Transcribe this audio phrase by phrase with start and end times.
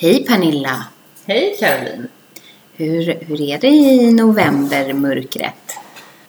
[0.00, 0.84] Hej Pernilla!
[1.26, 2.08] Hej Caroline!
[2.74, 5.54] Hur, hur är det i novembermörkret?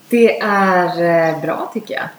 [0.10, 2.10] Det är eh, bra tycker jag.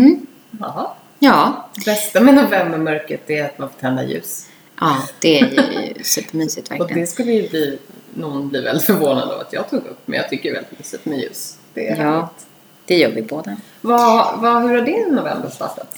[0.00, 0.26] Mm?
[0.60, 0.90] Jaha.
[1.18, 4.46] Ja, Det bästa med novembermörkret är att man får tända ljus.
[4.80, 7.00] ja, det är ju supermysigt Och verkligen.
[7.00, 7.78] det skulle ju bli,
[8.14, 9.98] någon bli väldigt förvånad av att jag tog upp.
[10.04, 11.56] Men jag tycker det är väldigt mysigt med ljus.
[11.74, 12.10] Det är Ja.
[12.10, 12.46] härligt.
[12.86, 13.56] Det gör vi båda.
[13.80, 15.94] Vad, vad, hur har din november startat?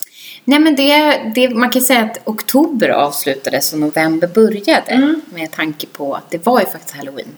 [0.51, 5.21] Nej men det, det, man kan säga att oktober avslutades och november började Mm.
[5.35, 7.29] med tanke på att det var ju faktiskt halloween.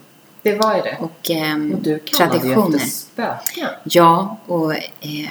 [0.43, 0.97] Det var ju det.
[1.01, 2.79] Och, ehm, Och du traditioner.
[2.79, 3.69] spöken.
[3.85, 5.31] Ja, och eh,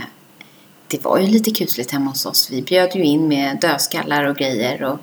[0.87, 2.51] det var ju lite kusligt hemma hos oss.
[2.51, 4.99] Vi bjöd ju in med dödskallar och grejer och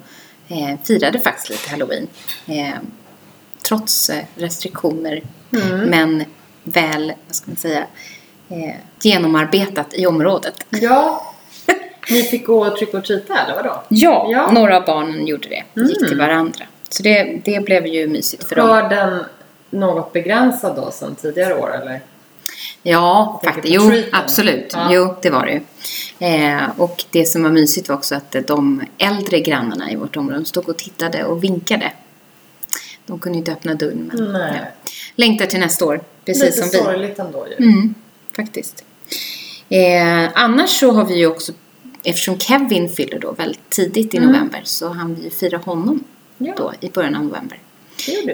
[0.57, 2.07] eh, firade faktiskt lite halloween.
[2.47, 2.75] Eh,
[3.69, 5.23] trots eh, restriktioner.
[5.53, 5.79] Mm.
[5.81, 6.25] Men
[6.65, 7.87] väl, vad ska man säga,
[8.49, 10.55] eh, genomarbetat i området.
[10.71, 11.35] Ja.
[12.11, 13.83] Ni fick gå och trycka och treata eller vadå?
[13.89, 14.51] Ja, Ja.
[14.53, 15.63] några av barnen gjorde det.
[15.83, 16.09] Gick Mm.
[16.09, 16.65] till varandra.
[16.89, 18.69] Så det, det blev ju mysigt för dem.
[18.69, 19.25] Var den
[19.71, 22.01] något begränsad då som tidigare år eller?
[22.83, 23.75] Ja, faktiskt.
[23.75, 24.71] Jo, absolut.
[24.73, 24.89] Ja.
[24.93, 25.61] Jo, det var det ju.
[26.27, 30.45] Eh, och det som var mysigt var också att de äldre grannarna i vårt område
[30.45, 31.93] stod och tittade och vinkade.
[33.07, 34.53] De kunde ju inte öppna dörren, men Nej.
[34.57, 34.91] ja.
[35.17, 36.01] längtar till nästa år.
[36.25, 36.79] Precis Lite som vi.
[36.79, 37.65] sorgligt ändå ju.
[37.67, 37.95] Mm,
[38.37, 38.85] faktiskt.
[39.69, 41.53] Eh, annars så har vi ju också,
[42.05, 44.29] eftersom Kevin fyller då väldigt tidigt i Mm.
[44.33, 46.05] november, så han vi fira honom
[46.39, 46.53] Ja.
[46.57, 47.59] då i början av november.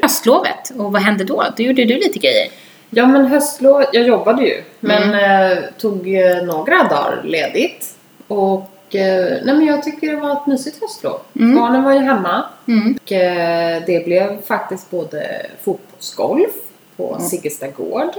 [0.02, 1.44] Höstlovet, och vad hände då?
[1.56, 2.48] Då gjorde du lite grejer.
[2.90, 4.62] Ja men höstlov, jag jobbade ju.
[4.80, 5.58] Men Mm.
[5.58, 7.94] eh, tog eh, några dagar ledigt.
[8.28, 11.20] Och eh, nej men jag tycker det var ett mysigt höstlov.
[11.40, 11.56] Mm.
[11.56, 12.44] Barnen var ju hemma.
[12.68, 12.98] Mm.
[13.02, 16.52] Och eh, det blev faktiskt både fotbollsgolf
[16.96, 18.10] på Siggesta gård.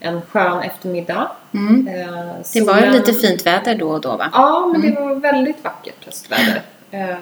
[0.00, 1.30] En skön eftermiddag.
[1.54, 1.88] Mm.
[1.88, 4.30] Eh, Det var ju lite fint väder då och då va?
[4.32, 6.62] Ja, men det var väldigt vackert höstväder.
[6.90, 7.16] Eh,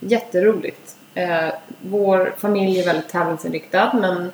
[0.00, 0.94] jätteroligt.
[1.14, 1.48] Eh,
[1.80, 4.32] vår familj är väldigt tävlingsinriktad men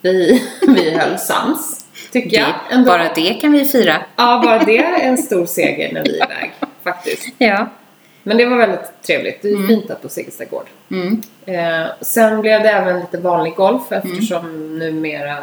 [0.00, 1.84] vi, vi höll sams.
[2.12, 2.48] Tycker jag.
[2.48, 2.86] Det, ändå.
[2.90, 3.96] bara det kan vi fira.
[4.16, 6.52] Ja, bara det är en stor seger när vi är iväg.
[6.84, 7.26] Faktiskt.
[7.38, 7.66] Ja.
[8.22, 9.42] Men det var väldigt trevligt.
[9.42, 10.66] Det är ju fint där på Siggesta gård.
[10.90, 11.22] Mm.
[11.46, 15.36] Eh, sen blev det även lite vanlig golf eftersom numera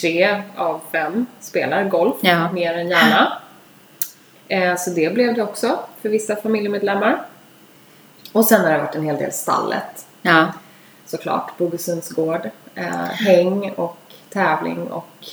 [0.00, 2.52] tre av fem spelar golf Ja.
[2.52, 3.38] mer än gärna.
[4.48, 7.26] Eh, så det blev det också för vissa familjemedlemmar.
[8.32, 10.46] Och sen har det varit en hel del stallet Ja.
[11.06, 11.58] såklart.
[11.58, 12.50] Bogesunds gård.
[12.74, 13.96] Eh, häng och
[14.30, 15.26] tävling och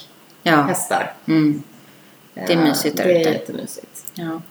[0.44, 0.56] Ja.
[0.62, 1.14] hästar.
[1.28, 1.64] Mm.
[2.34, 3.30] Det är mysigt där Det är ute.
[3.30, 4.12] jättemysigt.
[4.14, 4.42] ja.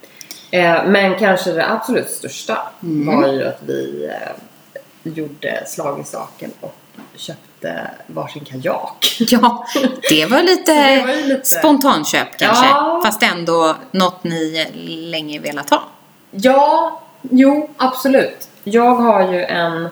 [0.50, 3.06] Eh, men kanske det absolut största Mm.
[3.20, 6.75] var ju att vi eh, gjorde slag i saken och
[7.16, 9.16] köpte varsin kajak.
[9.19, 9.66] Ja,
[10.09, 12.66] det var lite, det var ju lite- spontanköp kanske.
[12.66, 13.00] Ja.
[13.05, 14.66] Fast ändå något ni
[15.11, 15.83] länge velat ha.
[16.31, 18.49] Ja, jo, absolut.
[18.65, 19.88] Jag har ju en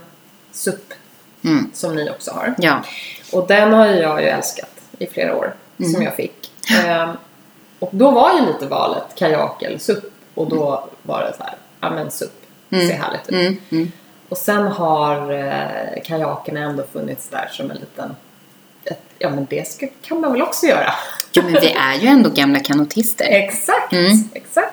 [0.52, 0.92] SUP
[1.44, 1.70] Mm.
[1.74, 2.54] som ni också har.
[2.58, 2.82] Ja.
[3.32, 5.54] Och den har jag ju älskat i flera år.
[5.78, 5.92] Mm.
[5.92, 6.52] Som jag fick.
[6.84, 7.10] Ehm,
[7.78, 10.04] och då var ju lite valet kajak eller SUP.
[10.34, 12.32] Och då var det så här, ja men SUP.
[12.70, 12.88] Mm.
[12.88, 13.72] Ser härligt ut.
[14.28, 18.16] Och sen har eh, kajakerna ändå funnits där som en liten...
[18.84, 20.92] Ett, ja men det ska, kan man väl också göra?
[21.32, 23.24] Jo, men vi är ju ändå gamla kanotister.
[23.28, 24.28] Exakt, Mm.
[24.34, 24.72] exakt.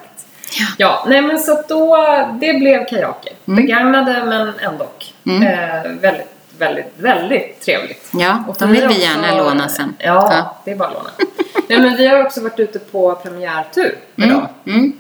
[0.77, 1.95] Ja, nej men så att då,
[2.41, 3.33] det blev kajaker.
[3.47, 3.55] Mm.
[3.66, 4.88] Begagnade men ändå.
[5.25, 5.43] Mm.
[5.43, 6.27] Eh, väldigt,
[6.57, 8.09] väldigt, väldigt trevligt.
[8.13, 9.95] Ja, Och de vill vi också- gärna låna sen.
[9.99, 10.57] Ja, Ja.
[10.66, 11.09] det är bara att låna.
[11.69, 14.29] nej men vi har också varit ute på premiärtur Mm.
[14.29, 14.47] dem.
[14.67, 14.93] Mm.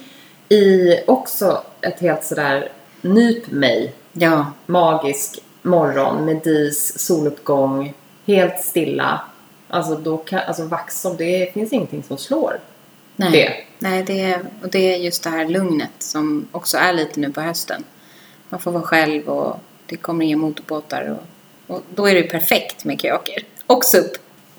[0.49, 2.69] I också ett helt sådär
[3.01, 4.45] nyp mig Ja.
[4.65, 7.93] magisk morgon med dis, soluppgång,
[8.25, 9.21] helt stilla.
[9.67, 12.59] Alltså då kan, alltså Vaxholm, det finns ingenting som slår
[13.15, 13.31] Nej.
[13.31, 13.53] det.
[13.79, 17.31] Nej, det är, och det är just det här lugnet som också är lite nu
[17.31, 17.83] på hösten.
[18.49, 21.17] Man får vara själv och det kommer inga motorbåtar
[21.67, 23.43] och, och då är det perfekt med kajaker.
[23.67, 24.11] Och SUP.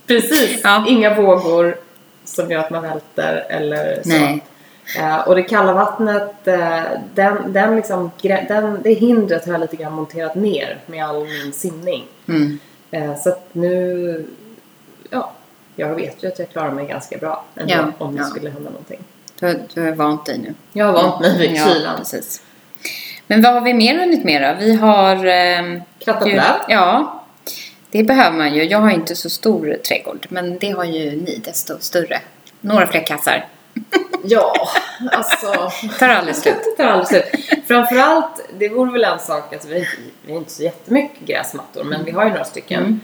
[0.06, 0.85] Precis, Ja.
[0.88, 1.76] inga vågor
[2.25, 4.08] som gör att man välter eller så.
[4.08, 4.44] Nej.
[4.98, 6.80] Eh, och det kalla vattnet, eh,
[7.14, 11.52] den, den liksom, den, det hindret har jag lite grann monterat ner med all min
[11.52, 12.04] simning.
[12.28, 12.58] Mm.
[12.90, 14.26] Eh, så att nu,
[15.10, 15.32] ja,
[15.76, 18.26] jag vet ju att jag klarar mig ganska bra ändå, Ja, om det ja.
[18.26, 19.00] skulle hända någonting.
[19.40, 20.54] Du, du har vant dig nu.
[20.72, 21.98] Jag har vant mig vid ja, kylan.
[21.98, 22.42] Precis.
[23.26, 24.64] Men vad har vi mer hunnit med då?
[24.64, 25.26] Vi har...
[25.26, 26.42] ehm, Krattat löv.
[26.68, 27.22] Ja,
[27.90, 28.64] det behöver man ju.
[28.64, 32.20] Jag har inte så stor trädgård, men det har ju ni desto större.
[32.60, 33.44] Några fler kassar.
[34.24, 34.52] Ja,
[35.12, 35.70] alltså.
[35.98, 36.56] Tar aldrig slut.
[36.76, 37.24] Det tar aldrig slut.
[37.66, 39.86] Framförallt, det vore väl en sak, alltså vi
[40.26, 43.00] vi har inte så jättemycket gräsmattor, men vi har ju några stycken.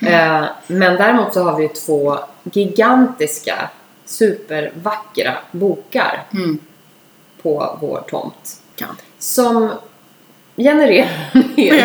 [0.00, 3.70] Eh, men däremot så har vi ju två gigantiska,
[4.04, 6.58] supervackra bokar Mm.
[7.42, 8.60] på vår tomt.
[8.76, 8.86] Ja.
[9.18, 9.70] Som
[10.56, 11.08] genererar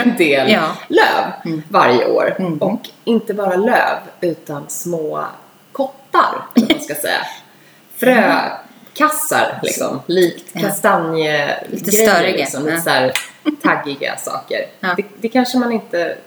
[0.03, 0.67] en del Ja.
[0.87, 2.35] löv varje år.
[2.39, 2.57] Mm.
[2.57, 5.25] Och inte bara löv, utan små
[5.71, 7.25] kottar, man ska säga.
[8.93, 10.01] Frökassar, liksom.
[10.05, 12.65] Likt kastanje Lite större, liksom.
[12.65, 13.13] Lite så här
[13.63, 14.65] taggiga saker.
[14.97, 16.17] Det, det kanske man inte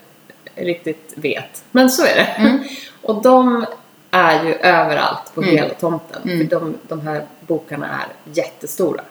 [0.55, 1.63] riktigt vet.
[1.71, 2.21] Men så är det.
[2.37, 2.63] Mm.
[3.01, 3.65] Och de
[4.11, 5.55] är ju överallt på Mm.
[5.57, 6.21] hela tomten.
[6.23, 6.37] Mm.
[6.37, 9.01] För de, de här bokarna är jättestora.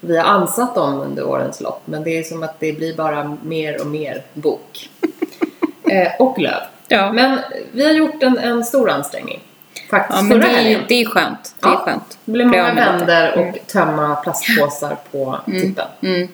[0.00, 3.36] Vi har ansatt dem under årens lopp men det är som att det blir bara
[3.42, 4.90] mer och mer bok.
[5.90, 6.62] eh, och löv.
[6.88, 7.12] Ja.
[7.12, 7.38] Men
[7.72, 9.42] vi har gjort en, en stor ansträngning.
[9.92, 11.54] Faktiskt Ja, men det är, det är skönt.
[11.60, 11.76] Det är Ja.
[11.76, 12.18] skönt.
[12.24, 13.06] Det Bli många med lite.
[13.06, 15.86] vändor och tömma plastpåsar på tippen.
[16.02, 16.28] Mm.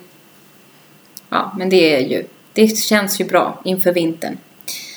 [1.28, 2.24] Ja, men det är ju...
[2.52, 4.38] Det känns ju bra inför vintern.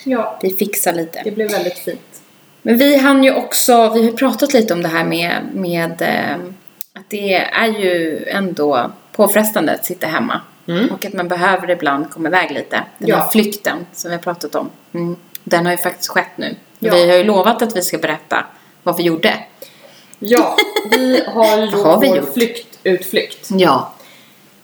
[0.04, 1.20] Ja, Vi fixar lite.
[1.24, 2.22] det blev väldigt fint.
[2.62, 6.34] Men vi hann ju också, vi har pratat lite om det här med, med eh,
[6.94, 10.40] att det är ju ändå påfrestande att sitta hemma.
[10.68, 10.88] Mm.
[10.92, 12.82] Och att man behöver ibland komma iväg lite.
[12.98, 13.16] Den Ja.
[13.16, 14.70] här flykten som vi har pratat om.
[14.94, 15.16] Mm.
[15.44, 16.56] Den har ju faktiskt skett nu.
[16.78, 16.94] Ja.
[16.94, 18.46] Vi har ju lovat att vi ska berätta
[18.82, 19.34] vad vi gjorde.
[20.18, 20.56] Ja,
[20.90, 22.32] vi har gjort har vi vår gjort?
[22.34, 23.48] flyktutflykt.
[23.50, 23.92] Ja.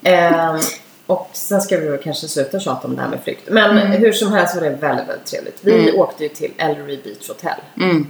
[0.03, 0.59] Ehm,
[1.07, 3.43] och sen ska vi väl kanske sluta tjata om det här med flykt.
[3.51, 3.87] Men Mm.
[3.93, 5.59] hur som helst var det väldigt, väldigt trevligt.
[5.61, 7.59] Vi åkte ju till Ellery Beach Hotel.
[7.77, 8.07] Mm.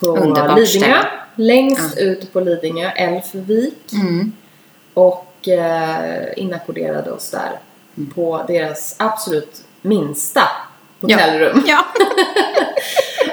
[0.00, 0.66] På Underbart Lidingö.
[0.86, 1.06] ställe.
[1.36, 3.92] Längst ut på Lidingö, Älvvik.
[3.92, 4.32] Mm.
[4.94, 7.58] Och eh, inackorderade oss där.
[7.96, 8.10] Mm.
[8.10, 10.42] På deras absolut minsta
[11.12, 11.64] hotellrum.
[11.66, 11.84] Ja.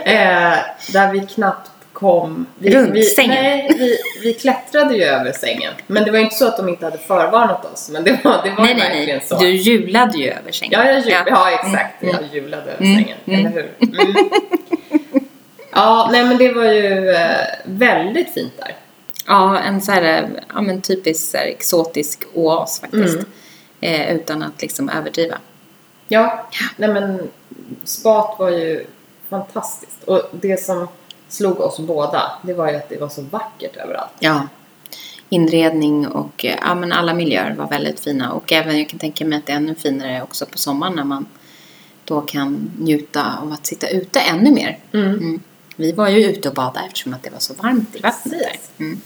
[0.06, 0.57] Eh,
[0.94, 2.45] där vi knappt kom...
[2.57, 3.44] Vi, Runt vi, sängen.
[3.44, 5.73] Nej, vi, vi klättrade ju över sängen.
[5.88, 7.89] Men det var inte så att de inte hade förvarnat oss.
[7.89, 9.27] Men det var, det var nej, nej, verkligen nej.
[9.27, 9.38] så.
[9.38, 10.79] Du julade ju över sängen.
[10.79, 11.23] Ja, jag jul, ja.
[11.27, 11.51] Ja.
[11.51, 12.03] exakt.
[12.03, 12.15] Mm.
[12.15, 12.95] Jag julade över Mm.
[12.95, 13.18] sängen.
[13.25, 13.39] Mm.
[13.39, 13.71] Eller hur?
[14.00, 14.29] Mm.
[15.71, 18.75] ja, nej men det var ju eh, väldigt fint där.
[19.27, 23.18] Ja, en så här, ja men typisk så här, exotisk oas faktiskt.
[23.81, 24.01] Mm.
[24.09, 25.38] Eh, utan att liksom överdriva.
[26.07, 27.29] Ja, nej men
[27.83, 28.85] spat var ju
[29.29, 30.03] fantastiskt.
[30.03, 30.88] Och det som
[31.27, 34.12] slog oss båda, det var ju att det var så vackert överallt.
[34.19, 34.47] Ja.
[35.29, 38.31] Inredning och eh, ja, men alla miljöer var väldigt fina.
[38.31, 41.03] Och även jag kan tänka mig att det är ännu finare också på sommaren när
[41.03, 41.25] man
[42.06, 44.79] då kan njuta av att sitta ute ännu mer.
[44.94, 45.39] Mm.
[45.75, 48.85] Vi var ju ute och badade eftersom att det var så varmt i vattnet där.
[48.85, 49.01] Mm.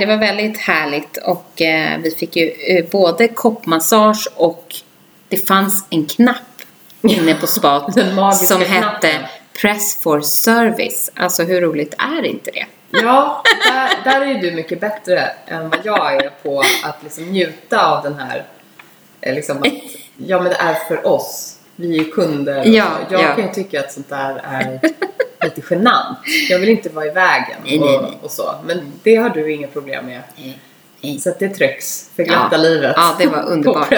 [0.00, 4.74] Det var väldigt härligt och eh, vi fick ju eh, både koppmassage och
[5.28, 6.49] det fanns en knapp
[7.20, 8.66] inne på spat som knappen.
[8.66, 9.28] hette
[9.60, 11.10] Press for Service.
[11.16, 12.66] Alltså hur roligt är inte det?
[12.90, 17.24] Ja, där, där är ju du mycket bättre än vad jag är på att liksom
[17.24, 18.44] njuta av den här,
[19.20, 19.68] eh, liksom att,
[20.16, 21.56] ja men det är för oss.
[21.76, 22.60] Vi är kunder.
[22.60, 22.86] och Ja.
[23.10, 23.34] Jag ja.
[23.34, 24.80] kan ju tycka att sånt där är
[25.44, 26.18] lite genant.
[26.48, 28.18] Jag vill inte vara i vägen Nej, nej, och, nej.
[28.22, 28.54] och så.
[28.64, 30.22] Men det har du inga problem med.
[31.00, 31.18] Nej.
[31.20, 32.62] Så att det trycks för glatta Ja.
[32.62, 32.92] livet.
[32.96, 33.94] Ja, det var underbart.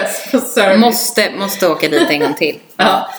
[0.77, 2.59] Måste, måste åka dit en gång till.
[2.77, 3.09] Ja.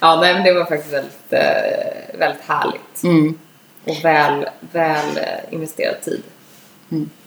[0.00, 3.02] ja, nej men det var faktiskt väldigt, eh, väldigt härligt.
[3.04, 3.38] Mm,
[3.84, 5.24] Och väl, väl eh,
[5.54, 6.22] investerad tid.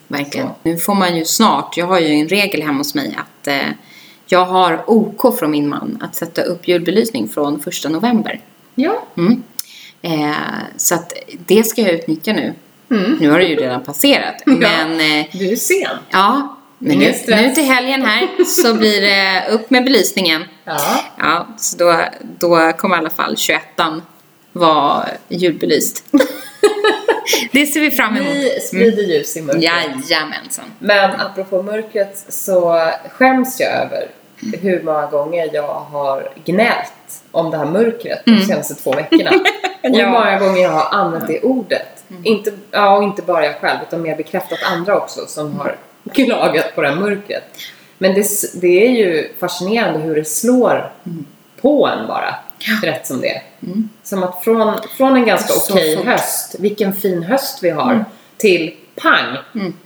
[0.07, 0.47] verkligen.
[0.47, 0.53] Så.
[0.63, 3.55] Nu får man ju snart, jag har ju en regel hemma hos mig att eh,
[4.25, 8.41] jag har OK från min man att sätta upp julbelysning från första november.
[8.75, 9.03] Ja.
[9.17, 9.43] Mm.
[10.01, 10.35] Eh,
[10.77, 12.53] så att det ska jag utnyttja nu.
[12.91, 13.17] Mm.
[13.21, 14.35] Nu har det ju redan passerat.
[14.45, 15.97] Men eh, Du är sen.
[16.09, 20.43] ja, men nu, nu till helgen här så blir det upp med belysningen.
[20.65, 20.79] Ja.
[21.17, 23.61] Ja, så då, då kommer i alla fall 21
[24.51, 26.03] vara julbelyst.
[27.51, 28.33] det ser vi fram emot.
[28.33, 29.63] Vi sprider ljus i mörkret.
[29.63, 30.65] Jajamensan.
[30.79, 34.07] Men apropå mörkret så skäms jag över
[34.61, 39.31] hur många gånger jag har gnällt om det här mörkret de senaste två veckorna.
[39.83, 39.99] Och hur Mm.
[39.99, 40.05] Ja.
[40.07, 40.11] Mm.
[40.11, 42.00] många gånger jag har använt det ordet.
[42.23, 45.75] Inte, ja, och inte bara jag själv utan mer bekräftat andra också som har
[46.13, 47.43] klagat på det här mörkret.
[47.97, 48.25] Men det,
[48.61, 50.93] det är ju fascinerande hur det slår
[51.61, 52.35] på en bara.
[52.83, 53.41] Rätt som det är.
[54.03, 56.05] Som att från, från en ganska okej fort.
[56.05, 58.05] höst, vilken fin höst vi har,
[58.37, 59.37] till pang,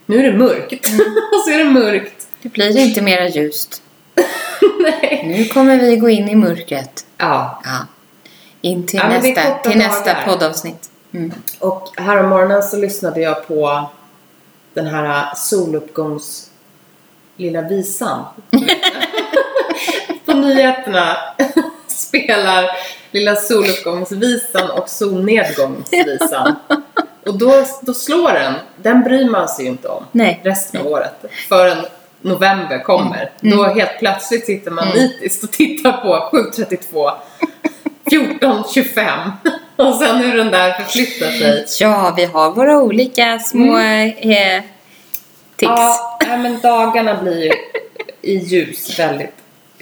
[0.06, 0.74] nu är det mörkt.
[1.34, 2.28] och så är det mörkt.
[2.42, 3.82] Det blir inte mera ljust.
[5.24, 7.06] Nu kommer vi gå in i mörkret.
[7.18, 7.88] Ja, Ja.
[8.62, 10.90] In till Ja, nästa, till nästa poddavsnitt.
[11.16, 11.34] Mm.
[11.60, 13.90] och morgonen så lyssnade jag på
[14.74, 16.50] den här soluppgångs
[17.38, 18.26] Lilla Visan.
[20.26, 21.18] på nyheterna
[21.88, 22.66] spelar
[23.12, 26.56] Lilla soluppgångsvisan och solnedgångsvisan.
[27.26, 28.54] Och då, då slår den.
[28.82, 30.42] Den bryr man sig ju inte om Nej.
[30.44, 31.26] resten av året.
[31.50, 31.86] Förrän
[32.22, 33.32] november kommer.
[33.42, 33.58] Mm.
[33.58, 37.12] Då helt plötsligt sitter man nitiskt och tittar på 732
[38.06, 39.32] 1425
[39.90, 41.66] och sen hur den där förflyttar sig.
[41.80, 44.64] Ja, vi har våra olika små eh,
[45.56, 45.72] tics.
[45.72, 47.52] Ja, men dagarna blir ju
[48.22, 49.32] i ljus väldigt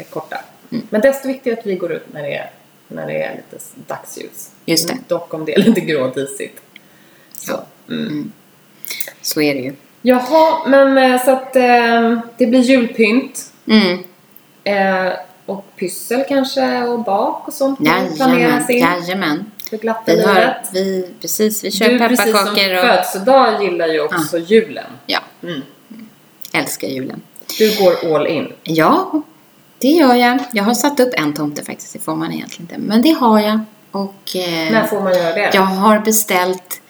[0.09, 0.37] korta.
[0.71, 0.87] Mm.
[0.89, 2.49] Men desto viktigare att vi går ut när det är,
[2.87, 4.51] när det är lite dagsljus.
[4.65, 4.93] Just det.
[4.93, 6.61] Mm, Dock om det är lite grådisigt.
[7.33, 7.59] Så.
[7.89, 8.31] Mm.
[9.21, 9.73] Så är det ju.
[10.01, 13.51] Jaha, men eh, så att eh, det blir julpynt.
[13.67, 14.03] Mm.
[14.63, 15.13] Eh,
[15.45, 19.51] och pyssel kanske och bak och sånt planeras Jajamän, in jajamän.
[19.77, 20.69] För glatta Vi har, livet.
[20.73, 24.85] vi, precis, vi kör Du precis som pepparkakor och födelsedag gillar ju också julen.
[25.05, 25.61] ja, Mm.
[26.53, 27.21] älskar julen.
[27.57, 28.53] Du går all in.
[28.63, 29.21] Ja,
[29.79, 30.39] det gör jag.
[30.53, 32.77] Jag har satt upp en tomte faktiskt, det får man egentligen inte.
[32.87, 33.59] Men det har jag.
[33.91, 35.49] Och eh, När får man göra det?
[35.53, 36.81] jag har beställt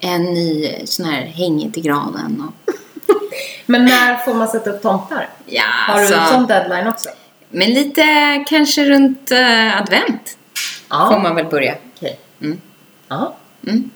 [0.00, 2.44] en ny sån här hängig till granen.
[2.48, 2.72] Och,
[3.66, 5.28] Men när får man sätta upp tomtar?
[5.46, 7.08] ja, Har du en alltså, sån deadline också?
[7.50, 8.04] Men lite
[8.48, 10.36] kanske runt eh, advent
[10.88, 11.74] får man väl börja.
[12.40, 12.60] Mm.
[13.08, 13.34] Ja.
[13.66, 13.90] Mm.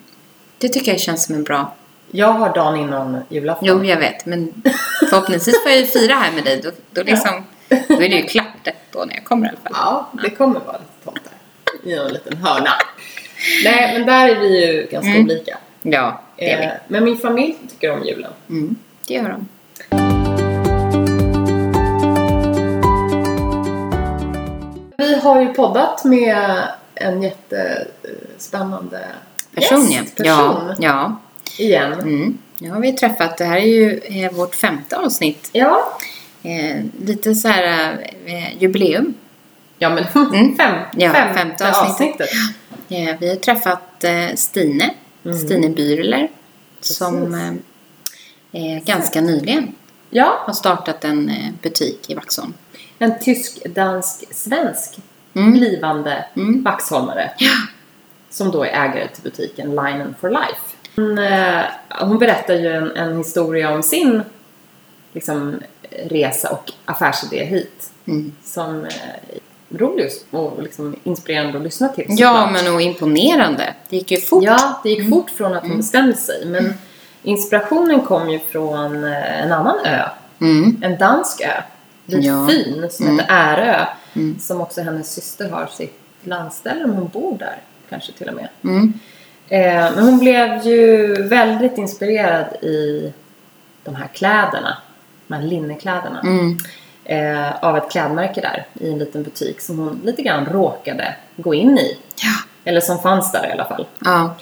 [0.58, 1.74] Det tycker jag känns som en bra...
[2.10, 3.68] Jag har dagen innan julafton.
[3.68, 4.26] Jo, jag vet.
[4.26, 4.62] Men
[5.10, 6.60] förhoppningsvis får jag ju fira här med dig.
[6.64, 7.44] Då, då, liksom,
[7.88, 9.72] då är det ju klart då när jag kommer i alla fall.
[9.74, 11.32] Ja, det kommer vara lite tomtar.
[11.84, 12.70] I någon liten hörna.
[13.64, 15.24] Nej, men där är vi ju ganska Mm.
[15.24, 15.58] olika.
[15.82, 16.78] Ja, det är Eh, vi.
[16.88, 18.32] men min familj tycker om julen.
[18.48, 19.48] Mm, det gör de.
[24.98, 26.62] Vi har ju poddat med
[26.94, 27.20] en
[28.44, 29.06] jättespännande
[29.54, 30.00] Person, ja.
[30.00, 31.20] gästperson Ja, ja.
[31.64, 31.92] igen.
[31.92, 32.38] Mm.
[32.58, 35.48] Nu har vi träffat, det här är ju eh, vårt femte avsnitt.
[35.52, 35.98] Ja.
[36.42, 37.62] Eh, lite så här
[38.26, 39.14] eh, jubileum.
[39.78, 40.56] Ja, men Mm.
[40.56, 42.20] fem, Ja, femte, femte avsnittet.
[42.20, 42.30] avsnittet.
[42.88, 44.90] Eh, vi har träffat eh, Stine,
[45.24, 45.38] Mm.
[45.38, 46.28] Stine Bürler,
[46.80, 47.34] som
[48.52, 49.74] eh, ganska nyligen
[50.10, 51.30] Ja, har startat en
[51.62, 52.54] butik i Vaxholm.
[52.98, 54.98] en tysk-dansk-svensk
[55.36, 55.52] Mm.
[55.52, 56.62] blivande Mm.
[56.62, 57.30] vaxholmare.
[58.34, 60.76] Som då är ägare till butiken Linen for Life.
[60.96, 61.62] Hon, eh,
[62.00, 64.22] hon berättar ju en, en historia om sin
[65.12, 65.60] liksom,
[65.90, 67.90] resa och affärsidé hit.
[68.06, 68.32] Mm.
[68.44, 68.94] Som eh,
[69.70, 72.06] är rolig och liksom inspirerande att lyssna till.
[72.08, 73.74] Ja, men och imponerande.
[73.88, 74.44] Det gick ju fort.
[74.44, 76.46] Ja, det gick fort från att hon bestämde sig.
[76.46, 76.74] Men
[77.22, 80.02] inspirationen kom ju från eh, en annan ö.
[80.40, 80.78] Mm.
[80.82, 81.62] En dansk ö.
[82.04, 82.48] Vid Ja.
[82.90, 83.18] Som Mm.
[83.18, 83.86] heter Ärö.
[84.14, 84.38] Mm.
[84.40, 88.48] Som också hennes syster har sitt landställe, om hon bor där kanske till och med.
[88.64, 88.92] Mm.
[89.48, 93.12] Eh, men hon blev ju väldigt inspirerad i
[93.84, 94.78] de här kläderna.
[95.26, 96.20] De här linnekläderna.
[96.20, 96.58] Mm.
[97.04, 101.54] Eh, av ett klädmärke där i en liten butik som hon lite grann råkade gå
[101.54, 101.98] in i.
[102.16, 102.34] Ja.
[102.64, 103.86] Eller som fanns där i alla fall.
[104.04, 104.34] Ja.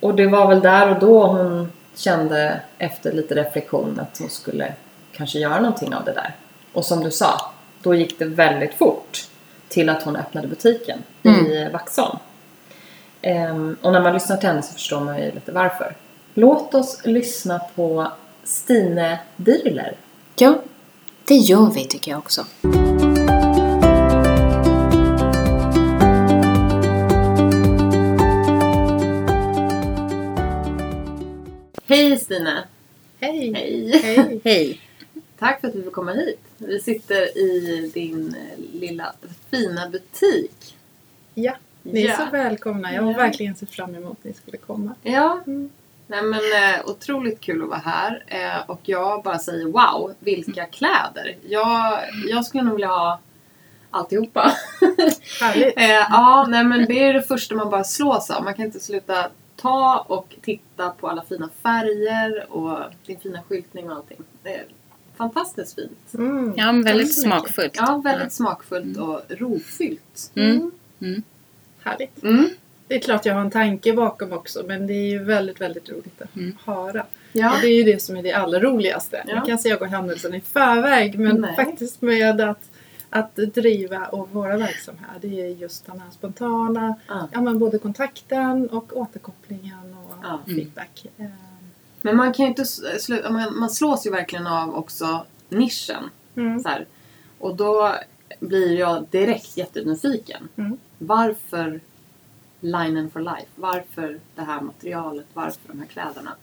[0.00, 4.72] Och det var väl där och då hon kände efter lite reflektion att hon skulle
[5.12, 6.34] kanske göra någonting av det där.
[6.72, 7.52] Och som du sa,
[7.82, 9.26] då gick det väldigt fort
[9.68, 12.18] till att hon öppnade butiken i Vaxholm.
[13.22, 15.96] Ehm, och när man lyssnar till henne så förstår man ju lite varför.
[16.34, 18.12] Låt oss lyssna på
[18.44, 19.96] Stine Dyrler.
[20.36, 20.54] ja,
[21.24, 22.46] det gör vi tycker jag också.
[31.86, 32.64] Hej Stine!
[33.20, 33.52] Hej!
[33.54, 34.00] Hej!
[34.02, 34.40] Hej!
[34.44, 34.80] Hej.
[35.38, 36.40] Tack för att du vill komma hit.
[36.58, 39.14] Vi sitter i din eh, lilla
[39.50, 40.76] fina butik.
[41.34, 42.16] Ja, ni är Ja.
[42.16, 42.94] så välkomna.
[42.94, 43.16] Jag har Ja.
[43.18, 44.94] verkligen sett fram emot att ni skulle komma.
[45.02, 45.70] Ja, Mm.
[46.06, 50.66] Nej men eh, otroligt kul att vara här eh, och jag bara säger wow, vilka
[50.66, 51.36] kläder!
[51.48, 51.98] Jag,
[52.28, 53.18] jag skulle nog vilja ha
[53.90, 54.52] alltihopa.
[55.40, 55.76] Härligt!
[55.76, 58.44] eh, ja, nej men det är det första man bara slås av.
[58.44, 63.90] Man kan inte sluta ta och titta på alla fina färger och din fina skyltning
[63.90, 64.18] och allting.
[64.42, 64.64] Det är
[65.16, 66.14] fantastiskt fint.
[66.14, 66.54] Mm.
[66.56, 67.72] Ja, men väldigt smakfullt.
[67.76, 70.32] Ja, väldigt smakfullt och rofyllt.
[70.34, 70.70] Mm.
[71.00, 71.22] Mm.
[71.84, 72.22] Härligt.
[72.22, 72.48] Mm.
[72.88, 75.90] Det är klart jag har en tanke bakom också men det är ju väldigt, väldigt
[75.90, 76.56] roligt att Mm.
[76.64, 77.06] höra.
[77.32, 77.54] Ja.
[77.54, 79.24] Och det är ju det som är det allra roligaste.
[79.26, 79.34] Ja.
[79.36, 81.56] Man kan säga gå händelsen i förväg men Nej.
[81.56, 82.70] faktiskt med att,
[83.10, 85.18] att driva och vara verksam här.
[85.20, 87.28] Det är just den här spontana, Ja.
[87.32, 90.40] ja men både kontakten och återkopplingen och Ja.
[90.46, 91.06] feedback.
[91.18, 91.26] Eh,
[92.04, 96.04] Men man kan ju inte sluta, man, man slås ju verkligen av också nischen.
[96.36, 96.62] Mm.
[96.62, 96.86] Så här.
[97.38, 97.94] Och då
[98.40, 100.48] blir jag direkt jättenyfiken.
[100.56, 100.78] Mm.
[101.06, 101.80] Varför
[102.60, 103.46] Linen for Life?
[103.54, 105.26] Varför det här materialet?
[105.34, 106.36] Varför de här kläderna?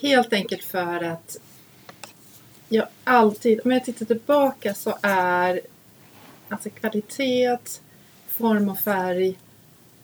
[0.00, 1.36] Helt enkelt för att
[2.68, 5.60] jag alltid, om jag tittar tillbaka så är
[6.48, 7.80] alltså kvalitet,
[8.26, 9.38] form och färg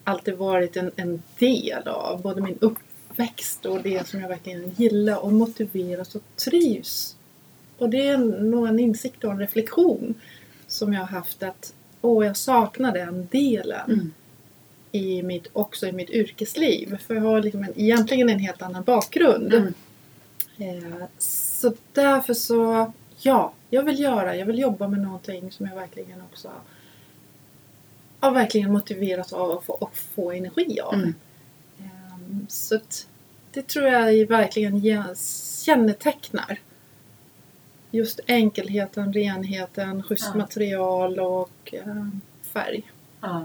[0.04, 5.24] alltid varit en, en del av både min uppväxt och det som jag verkligen gillar
[5.24, 7.16] och motiveras och trivs.
[7.78, 10.14] Och det är nog en insikt och en reflektion
[10.66, 14.12] som jag har haft att åh, jag saknar den delen Mm.
[14.92, 16.96] i mitt, också i mitt yrkesliv.
[17.06, 19.54] För jag har liksom en, egentligen en helt annan bakgrund.
[19.54, 19.74] Mm.
[20.58, 25.74] Eh, så därför så, ja, jag vill göra, jag vill jobba med någonting som jag
[25.76, 26.50] verkligen också
[28.20, 30.94] har verkligen motiveras av och få, och få energi av.
[30.94, 31.14] Mm.
[31.80, 32.80] Ehm, Så
[33.52, 35.14] det tror jag verkligen ge-
[35.64, 36.58] kännetecknar
[37.94, 40.38] just enkelheten, renheten, schysst Ja.
[40.38, 42.20] material och ehm,
[42.52, 42.82] färg.
[43.20, 43.44] Ja.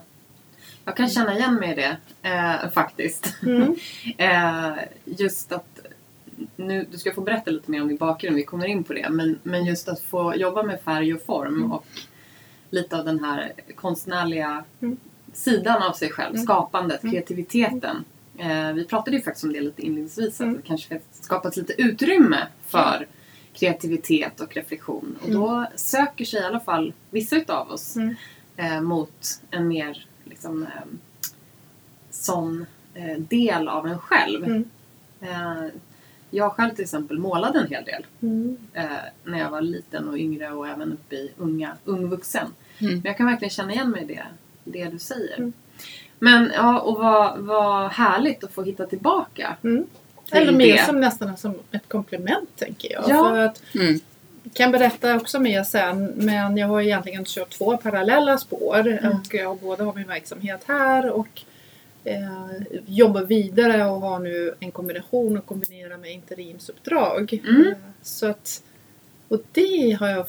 [0.86, 1.98] Jag kan känna igen mig i det
[2.30, 3.36] eh, faktiskt.
[3.44, 3.76] Mm.
[4.18, 4.72] Eh,
[5.06, 5.80] just att
[6.56, 9.10] nu, du ska få berätta lite mer om din bakgrund, vi kommer in på det.
[9.10, 11.72] Men, men just att få jobba med färg och form Mm.
[11.72, 11.86] och
[12.70, 14.98] lite av den här konstnärliga Mm.
[15.34, 16.44] sidan av sig själv, Mm.
[16.44, 17.12] skapandet, Mm.
[17.14, 18.04] kreativiteten.
[18.38, 20.52] Eh, vi pratade ju faktiskt om det lite inledningsvis, Mm.
[20.56, 23.08] att det kanske ska skapas lite utrymme för
[23.60, 25.18] kreativitet och reflektion.
[25.24, 28.16] Och då söker sig i alla fall vissa utav oss Mm.
[28.58, 30.70] eh, mot en mer liksom, eh,
[32.10, 34.44] sån eh, del av en själv.
[34.44, 34.70] Mm.
[35.22, 35.68] Eh,
[36.32, 38.58] jag själv till exempel målade en hel del Mm.
[38.74, 38.86] eh,
[39.24, 42.48] när jag var liten och yngre och även uppe i unga, ung vuxen.
[42.80, 42.94] Mm.
[42.94, 44.24] Men jag kan verkligen känna igen mig i det,
[44.64, 45.38] det du säger.
[45.38, 45.54] Mm.
[46.20, 49.84] Men ja, och vad, vad härligt att få hitta tillbaka Mm.
[49.84, 49.90] till
[50.32, 50.86] Eller mer det.
[50.86, 53.04] som nästan som ett komplement tänker jag.
[53.08, 53.30] Ja.
[53.30, 54.00] För att, Mm.
[54.54, 59.12] kan berätta också mer sen men jag har egentligen kört två parallella spår Mm.
[59.18, 61.42] och jag både har min verksamhet här och
[62.04, 67.34] eh, jobbar vidare och har nu en kombination och kombinerar med interimsuppdrag.
[67.48, 67.68] Mm.
[67.68, 68.64] Eh, så att,
[69.28, 70.26] och det har jag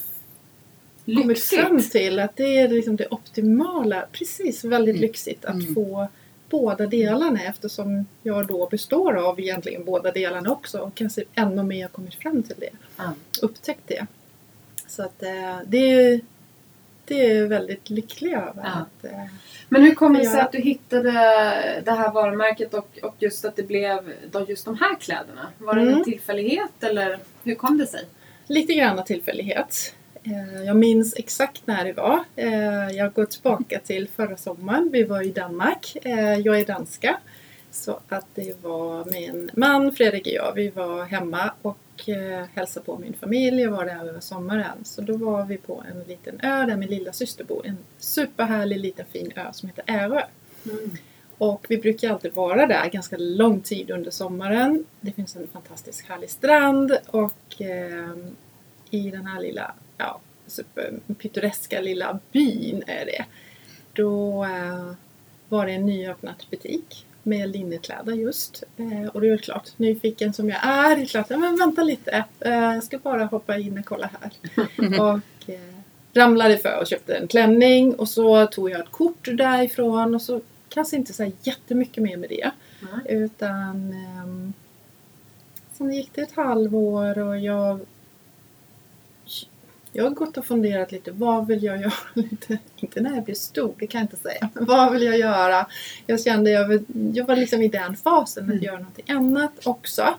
[1.05, 1.61] kommit Lyxigt!
[1.63, 4.07] fram till att det är liksom det optimala.
[4.13, 5.03] Precis, väldigt Mm.
[5.03, 5.75] lyxigt att Mm.
[5.75, 6.09] få
[6.51, 11.89] båda delarna eftersom jag då består av egentligen båda delarna också och kanske ännu mer
[11.89, 12.71] kommit fram till det.
[12.97, 13.13] Ja.
[13.43, 14.07] Upptäckt det.
[14.87, 16.21] Så att eh, det är
[17.05, 18.53] det är väldigt lycklig över.
[18.65, 18.69] Ja.
[18.71, 19.25] Att, eh,
[19.69, 21.11] Men hur kommer det sig att du hittade
[21.85, 25.49] det här varumärket och, och just att det blev då just de här kläderna?
[25.59, 25.95] Var det Mm.
[25.95, 28.05] en tillfällighet eller hur kom det sig?
[28.47, 29.95] lite grann tillfällighet.
[30.23, 32.25] Eh, Jag minns exakt när det var.
[32.37, 34.89] Eh, Jag går tillbaka till förra sommaren.
[34.93, 35.97] Vi var i Danmark.
[36.03, 37.19] Eh, Jag är danska.
[37.73, 40.53] Så att det var min man Fredrik och jag.
[40.55, 43.63] Vi var hemma och eh, hälsade på min familj.
[43.63, 44.85] Jag var där över sommaren.
[44.85, 47.67] Så då var vi på en liten ö där min lilla syster bor.
[47.67, 50.23] En superhärlig liten fin ö som heter Ärö.
[51.39, 54.85] Och vi brukar alltid vara där ganska lång tid under sommaren.
[55.01, 58.37] Det finns en fantastisk härlig strand och ehm,
[58.91, 63.25] i den här lilla, ja, superpittoreska lilla byn är det.
[63.93, 64.93] Då eh,
[65.49, 68.65] var det en nyöppnat butik med linnekläder just.
[68.77, 71.83] Eh, och det är klart, nyfiken som jag är, det är klart, ja, men vänta
[71.83, 72.25] lite.
[72.41, 74.33] Eh, jag ska bara hoppa in och kolla här.
[75.01, 75.75] och eh,
[76.15, 80.41] ramlade för och köpte en klänning och så tog jag ett kort därifrån och så
[80.69, 82.51] kanske inte så här jättemycket mer med det.
[82.81, 83.17] Nej.
[83.17, 84.53] Utan ehm,
[85.73, 87.81] sen gick det ett halvår och jag
[89.93, 91.93] jag har gått och funderat lite, vad vill jag göra?
[92.15, 94.49] Lite, inte när jag blir stor, det kan jag inte säga.
[94.55, 95.67] Men vad vill jag göra?
[96.07, 98.65] Jag kände, jag, vill, jag var liksom i den fasen att Mm.
[98.65, 100.15] göra någonting annat också.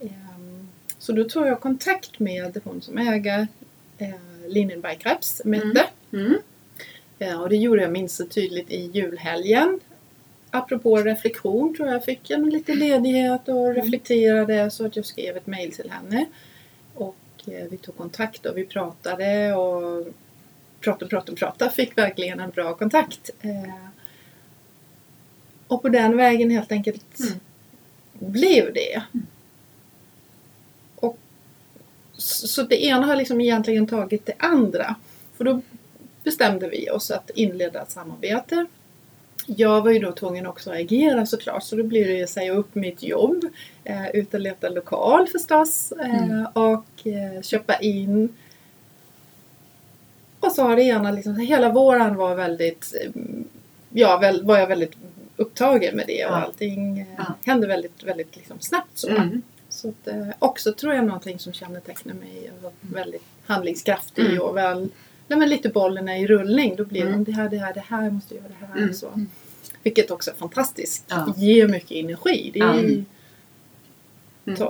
[0.00, 3.46] Ehm, så då tog jag kontakt med hon som äger
[3.98, 4.08] eh,
[4.48, 5.86] Linen by Krebs, Mette.
[6.12, 6.34] Mm.
[7.18, 9.80] Ja, och det gjorde jag minst så tydligt i julhelgen.
[10.50, 15.46] Apropå reflektion tror jag fick jag lite ledighet och reflekterade så att jag skrev ett
[15.46, 16.26] mail till henne.
[17.42, 20.06] Och eh, vi tog kontakt och vi pratade och
[20.80, 21.70] pratade, pratade, pratade.
[21.70, 23.30] Fick verkligen en bra kontakt.
[23.40, 23.74] Eh,
[25.66, 28.32] och på den vägen helt enkelt Mm.
[28.32, 29.02] blev det.
[30.96, 31.18] Och
[32.12, 34.94] så så det ena har liksom egentligen tagit det andra.
[35.36, 35.60] För då
[36.24, 38.66] bestämde vi oss att inleda ett samarbete.
[39.46, 42.30] Jag var ju då tvungen också att agera såklart så då blir det ju att
[42.30, 43.44] säga upp mitt jobb,
[43.84, 46.46] eh, ut och leta lokal förstås eh, Mm.
[46.52, 48.28] och eh, köpa in.
[50.40, 53.10] Och så har det ena liksom, hela våren var väldigt, eh,
[53.90, 54.92] ja väl, var jag väldigt
[55.36, 56.36] upptagen med det och Ja.
[56.42, 57.24] allting eh, Ja.
[57.44, 59.08] hände väldigt, väldigt liksom snabbt så.
[59.08, 59.42] Mm.
[59.68, 62.42] Så att, eh, också tror jag någonting som kännetecknar mig.
[62.54, 64.40] Jag var väldigt handlingskraftig Mm.
[64.40, 64.88] och väl
[65.32, 66.76] nej, men lite bollen är i rullning.
[66.76, 67.24] Då blir det Mm.
[67.24, 68.88] det här, det här, det här, jag måste göra det här Mm.
[68.90, 69.24] och så.
[69.82, 71.04] Vilket också är fantastiskt.
[71.08, 71.34] Ja.
[71.36, 72.50] Ger mycket energi.
[72.54, 72.72] Det är, Ja.
[72.74, 73.04] Mm.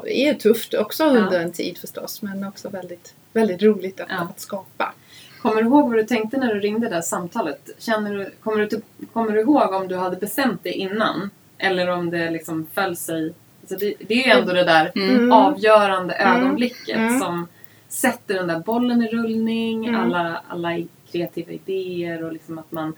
[0.05, 1.43] det är tufft också under Ja.
[1.43, 4.21] en tid förstås men också väldigt, väldigt roligt att, Ja.
[4.21, 4.93] att skapa.
[5.43, 7.71] Kommer du ihåg vad du tänkte när du ringde det där samtalet?
[7.79, 11.31] Känner du, kommer, du, typ- kommer du ihåg om du hade bestämt dig innan?
[11.59, 13.35] Eller om det liksom föll sig...
[13.61, 15.33] Alltså det, det är ju ändå det där Mm.
[15.33, 16.37] avgörande Mm.
[16.43, 17.19] ögonblicket Mm.
[17.21, 17.49] som
[17.93, 20.01] sätter den där bollen i rullning, Mm.
[20.01, 22.95] alla, alla kreativa idéer och liksom att man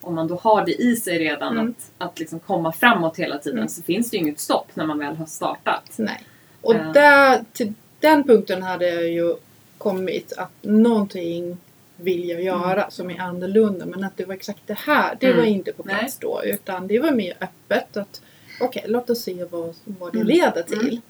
[0.00, 1.68] om man då har det i sig redan Mm.
[1.78, 3.68] att, att liksom komma framåt hela tiden Mm.
[3.68, 5.92] så finns det ju inget stopp när man väl har startat.
[5.96, 6.22] Nej.
[6.60, 6.92] Och Ja.
[6.92, 9.34] där, till den punkten hade jag ju
[9.78, 11.56] kommit att någonting
[11.96, 15.38] vill jag göra som är annorlunda men att det var exakt det här, det Mm.
[15.38, 18.22] var inte på plats då utan det var mer öppet att
[18.60, 20.28] okej låt oss se vad, vad det Mm.
[20.28, 21.00] leder till.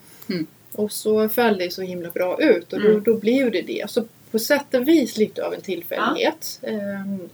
[0.75, 0.85] Mm.
[0.85, 3.03] Och så föll det så himla bra ut och då, Mm.
[3.03, 3.91] då blev det det.
[3.91, 6.61] Så på sätt och vis lite av en tillfällighet.
[6.63, 7.29] Ehm,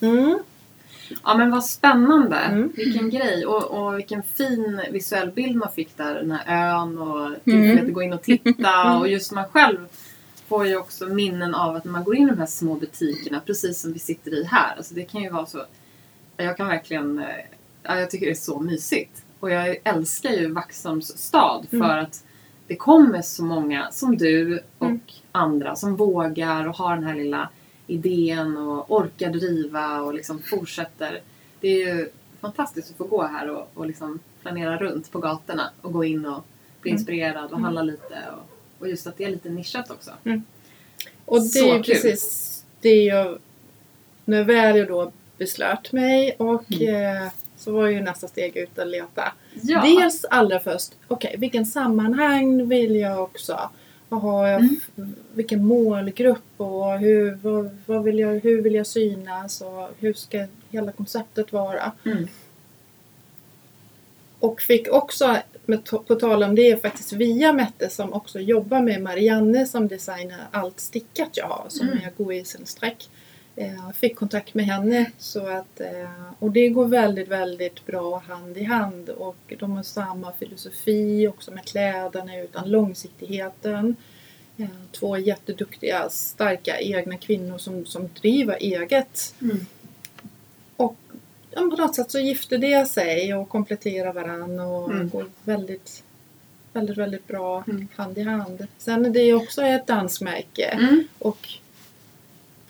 [0.00, 0.38] mm.
[1.24, 2.36] Ja men vad spännande!
[2.36, 2.72] Mm.
[2.76, 3.46] Vilken grej!
[3.46, 7.92] Och, och vilken fin visuell bild man fick där, den här ön och tillfället att
[7.92, 9.78] gå in och titta och just man själv
[10.48, 13.40] får ju också minnen av att när man går in i de här små butikerna,
[13.46, 15.64] precis som vi sitter i här, alltså det kan ju vara så
[16.36, 17.24] jag kan verkligen, eh,
[17.82, 19.22] ja, jag tycker det är så mysigt.
[19.40, 21.90] Och jag älskar ju Vaxholms stad för Mm.
[22.04, 22.24] att
[22.68, 25.00] det kommer så många som du och Mm.
[25.32, 27.48] andra som vågar och har den här lilla
[27.86, 31.20] idén och orkar driva och liksom fortsätter.
[31.60, 32.08] Det är ju
[32.40, 36.26] fantastiskt att få gå här och, och liksom planera runt på gatorna och gå in
[36.26, 36.44] och
[36.80, 36.98] bli Mm.
[37.00, 37.62] inspirerad och Mm.
[37.64, 38.18] handla lite.
[38.32, 40.10] Och, och just att det är lite nischat också.
[41.24, 41.94] Och det Så är ju kul.
[41.94, 43.38] precis det jag...
[44.24, 47.22] När väl jag då beslöt mig och Mm.
[47.24, 47.28] eh,
[47.68, 49.32] så var ju nästa steg ut att leta.
[49.62, 49.82] Ja!
[49.82, 53.70] Dels allra först, okej vilken sammanhang vill jag också?
[54.08, 55.14] Vad har jag, Mm.
[55.34, 60.46] vilken målgrupp och hur, vad, vad vill jag, hur vill jag synas och hur ska
[60.70, 61.92] hela konceptet vara?
[62.04, 62.28] Mm.
[64.38, 69.02] Och fick också, med, på tal om det, faktiskt via Mette som också jobbar med
[69.02, 71.98] Marianne som designar allt stickat jag har som Mm.
[71.98, 73.08] är Goiselsträck.
[73.60, 78.56] Eh, fick kontakt med henne så att, eh, och det går väldigt, väldigt bra hand
[78.56, 83.96] i hand och de har samma filosofi också med kläderna utan långsiktigheten.
[84.56, 89.66] Eh, två jätteduktiga, starka egna kvinnor som, som driver eget Mm.
[90.76, 90.96] och
[91.50, 95.08] ja, på något sätt så gifter det sig och kompletterar varandra och Mm.
[95.08, 96.02] går väldigt,
[96.72, 97.88] väldigt, väldigt bra Mm.
[97.96, 98.66] hand i hand.
[98.78, 101.04] Sen är det också ett dansmärke Mm.
[101.18, 101.48] och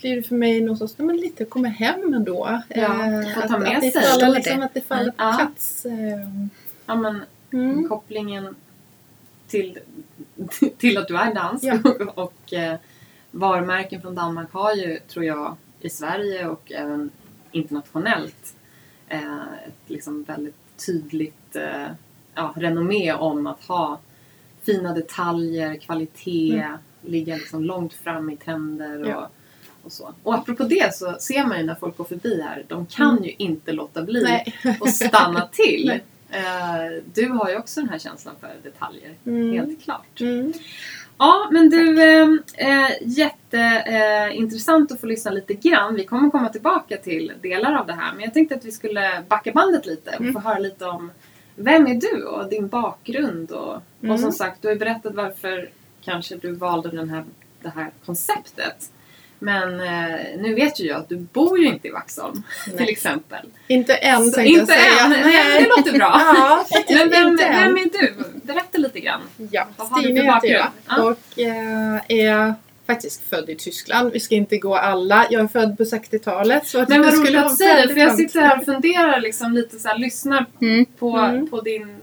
[0.01, 2.61] blir det för mig någon sorts, men lite komma hem ändå.
[2.69, 4.03] Ja, Eh, få ta att, med att det sig.
[4.03, 5.87] faller, liksom, att det faller på plats.
[5.87, 5.93] eh,
[6.87, 7.89] Ja, men Mm.
[7.89, 8.55] kopplingen
[9.47, 9.79] till,
[10.79, 11.79] till att du är dansk Ja.
[12.15, 12.77] och eh,
[13.31, 17.11] varumärken från Danmark har ju, tror jag, i Sverige och även
[17.53, 18.55] internationellt
[19.09, 20.57] eh, ett liksom väldigt
[20.87, 21.87] tydligt eh,
[22.35, 23.99] ja, renommé om att ha
[24.63, 26.79] fina detaljer, kvalitet, Mm.
[27.03, 29.29] ligga liksom långt fram i trender och, Ja.
[29.89, 30.15] Och så.
[30.23, 33.25] Och apropå det så ser man ju när folk går förbi här, de kan Mm.
[33.25, 34.55] ju inte låta bli Nej.
[34.81, 35.91] och stanna till.
[36.31, 39.53] Eh, du har ju också den här känslan för detaljer, Mm.
[39.53, 40.21] helt klart.
[40.21, 40.53] Mm.
[41.19, 45.95] Ja, men du, eh, eh, jätteintressant eh, att få lyssna lite grann.
[45.95, 49.23] Vi kommer komma tillbaka till delar av det här, men jag tänkte att vi skulle
[49.29, 50.33] backa bandet lite och Mm.
[50.33, 51.11] få höra lite om
[51.57, 54.19] vem är du och din bakgrund och, och Mm.
[54.19, 55.71] som sagt, du har ju berättat varför
[56.05, 57.25] kanske du valde den här,
[57.63, 58.91] det här konceptet.
[59.39, 62.91] Men eh, nu vet ju jag att du bor ju inte i Vaxholm, till Nej.
[62.93, 63.47] exempel.
[63.67, 65.05] Inte än tänkte jag inte säga.
[65.05, 66.21] än, nej, det låter bra.
[66.37, 68.15] Ja, Men vem, inte vem är du?
[68.43, 69.21] Berätta lite grann.
[69.51, 72.55] Ja, Stine heter jag och eh, är
[72.87, 74.13] faktiskt född i Tyskland.
[74.13, 75.27] Vi ska inte gå alla.
[75.31, 76.67] Jag är född på 60-talet.
[76.67, 79.79] Så att Men vad roligt att säga för jag sitter här och funderar liksom lite
[79.79, 80.85] så här, lyssnar Mm.
[80.99, 81.49] på, Mm.
[81.51, 81.98] på din,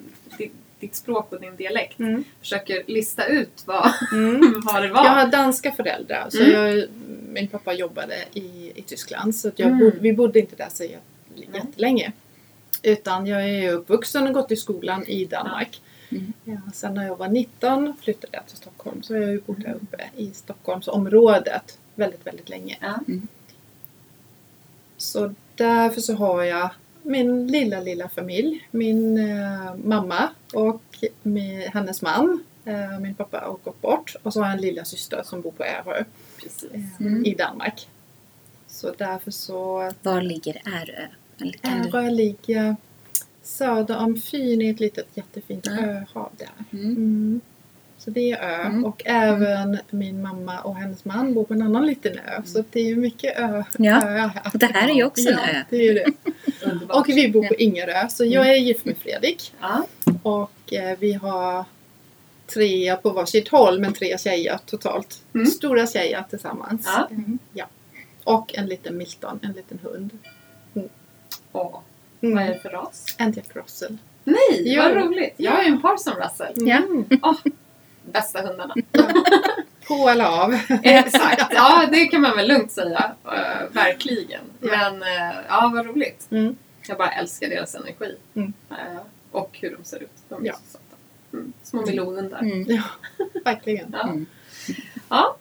[0.79, 1.99] ditt, språk och din dialekt.
[1.99, 2.23] Mm.
[2.39, 4.61] Försöker lista ut vad, Mm.
[4.65, 5.05] vad det var.
[5.05, 6.27] Jag har danska föräldrar.
[6.29, 6.51] Så Mm.
[6.51, 6.87] jag,
[7.29, 9.35] min pappa jobbade i, i Tyskland.
[9.35, 9.79] Så Mm.
[9.79, 12.11] bod, vi bodde inte där så jät- jättelänge.
[12.83, 15.81] Utan jag är uppvuxen och gått i skolan i Danmark.
[16.11, 16.33] Mm.
[16.43, 19.03] Ja, sen när jag var 19 flyttade jag till Stockholm.
[19.03, 22.77] Så jag har ju bott där uppe i Stockholmsområdet väldigt, väldigt länge.
[22.81, 22.99] Ja.
[24.97, 26.69] Så därför så har jag
[27.05, 28.67] min lilla, lilla familj.
[28.71, 30.81] Min eh, mamma och
[31.23, 32.43] min, hennes man.
[32.65, 34.15] Eh, min pappa har gått bort.
[34.23, 36.03] Och så har jag en lilla syster som bor på Ärö
[36.43, 36.71] Precis.
[36.73, 37.25] eh, Mm.
[37.25, 37.87] i Danmark.
[38.67, 39.91] Så därför så...
[40.03, 41.07] Var ligger Ärö?
[41.61, 42.75] Ärö ligger
[43.43, 45.89] söder om Fyn i ett litet jättefint Mm.
[45.89, 46.49] öhav där.
[46.79, 46.85] Mm.
[46.95, 47.41] Mm.
[48.05, 48.61] Så det är ö.
[48.65, 48.85] Mm.
[48.85, 52.41] Och även min mamma och hennes man bor på en annan liten ö.
[52.45, 53.63] Så det är mycket ö.
[53.77, 54.01] Ja.
[54.07, 54.41] öar här.
[54.53, 55.63] Och det här är ju också en ja, ö.
[55.69, 56.05] Det är det.
[56.65, 56.97] Underbart.
[56.97, 57.53] Och vi bor på.
[57.55, 58.07] Ingerö.
[58.09, 59.53] Så jag är gift med Fredrik.
[59.61, 59.85] Ja.
[60.23, 61.65] Och eh, vi har
[62.53, 65.21] trea på varsitt håll men tre tjejer totalt.
[65.35, 65.47] Mm.
[65.47, 66.81] Stora tjejer tillsammans.
[66.85, 67.07] Ja.
[67.11, 67.65] Mm, ja.
[68.23, 70.09] Och en liten Milton, en liten hund.
[71.51, 71.79] Åh,
[72.21, 72.35] Mm.
[72.35, 73.15] vad är det för ras?
[73.17, 73.97] En Jack Russell.
[74.23, 74.81] Nej, Jo.
[74.81, 75.33] vad roligt!
[75.37, 76.53] Jag har ju en Parson Russell.
[76.55, 76.77] Ja.
[76.77, 77.05] Mm.
[78.11, 78.75] Bästa hundarna.
[79.87, 80.57] På eller av.
[80.83, 83.11] Exakt, ja det kan man väl lugnt säga.
[83.25, 84.41] Eh, verkligen.
[84.61, 84.67] Ja.
[84.77, 86.27] Men eh, ja, vad roligt.
[86.31, 86.55] Mm.
[86.87, 88.15] Jag bara älskar deras energi.
[88.35, 88.53] Mm.
[88.71, 88.75] Eh,
[89.31, 90.09] och hur de ser ut.
[90.29, 90.53] De är Ja.
[90.53, 90.95] så söta.
[91.33, 91.53] Mm.
[91.63, 92.39] Små milonhundar.
[92.39, 92.65] Mm.
[92.67, 92.83] Ja,
[93.45, 93.89] verkligen.
[93.97, 94.03] Ja.
[94.03, 94.25] Mm.
[95.09, 95.35] ja,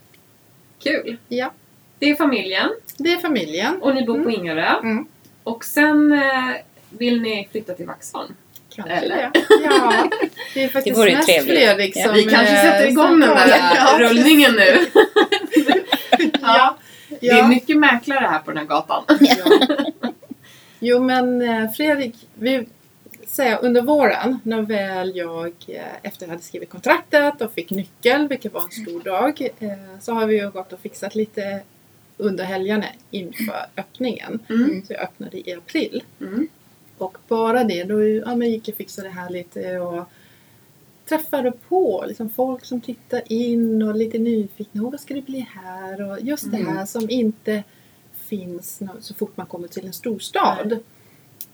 [0.83, 1.17] kul.
[1.29, 1.53] Ja,
[1.99, 3.83] Det är familjen det är familjen.
[3.83, 4.31] och ni bor på Mm.
[4.41, 4.79] Ingarö.
[4.79, 5.07] Mm.
[5.43, 6.21] Och sen
[6.91, 8.35] vill ni flytta till Vaxholm.
[8.77, 9.17] Kanske Eller?
[9.17, 9.31] det.
[9.65, 10.11] Ja,
[10.55, 11.59] det är faktiskt Det mest trevligt.
[11.59, 12.05] Fredrik Ja.
[12.05, 13.49] som Vi kanske eh, sätter igång den där.
[13.77, 14.79] Ja, rullningen nu.
[16.43, 16.77] Ja.
[17.21, 17.49] Det är Ja.
[17.49, 19.05] mycket mäklare här på den här gatan.
[19.21, 19.45] Ja.
[20.81, 22.67] Jo men eh, Fredrik, vi
[23.27, 28.29] säger under våren när väl jag eh, efter jag hade skrivit kontraktet och fick nyckel,
[28.29, 29.49] vilket var en stor dag,
[30.01, 31.61] så har vi ju gått och fixat lite
[32.17, 34.39] under helgerna inför öppningen.
[34.51, 34.83] Mm.
[34.87, 36.03] Så jag öppnade i april.
[36.21, 36.49] Mm.
[36.99, 40.05] Och bara det, då ja, men gick jag och fixade det här lite och
[41.09, 44.83] träffade på liksom folk som tittar in och lite nyfikna.
[44.85, 46.11] "Åh, Vad ska det bli här?
[46.11, 46.77] Och just det Mm.
[46.77, 47.63] här som inte
[48.13, 50.79] finns så fort man kommer till en storstad.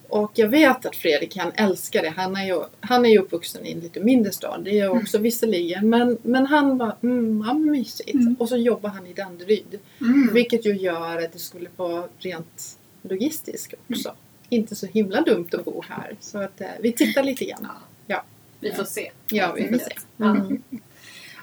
[0.08, 2.08] Och jag vet att Fredrik han älskar det.
[2.10, 4.60] Han är ju, han är ju uppvuxen i en lite mindre stad.
[4.64, 5.88] Det är jag också visserligen.
[5.88, 8.14] Men, men han var mm, ja, mysigt.
[8.14, 8.36] Mm.
[8.38, 9.78] Och så jobbar han i Danderyd.
[10.00, 10.30] Mm.
[10.34, 14.14] Vilket ju gör att det skulle vara rent logistiskt också.
[14.52, 16.16] Inte så himla dumt att bo här.
[16.20, 17.66] Så att eh, vi tittar lite grann.
[18.06, 18.22] Ja.
[18.60, 19.10] Vi får se.
[19.30, 19.94] Ja, vi får se.
[20.24, 20.62] Mm.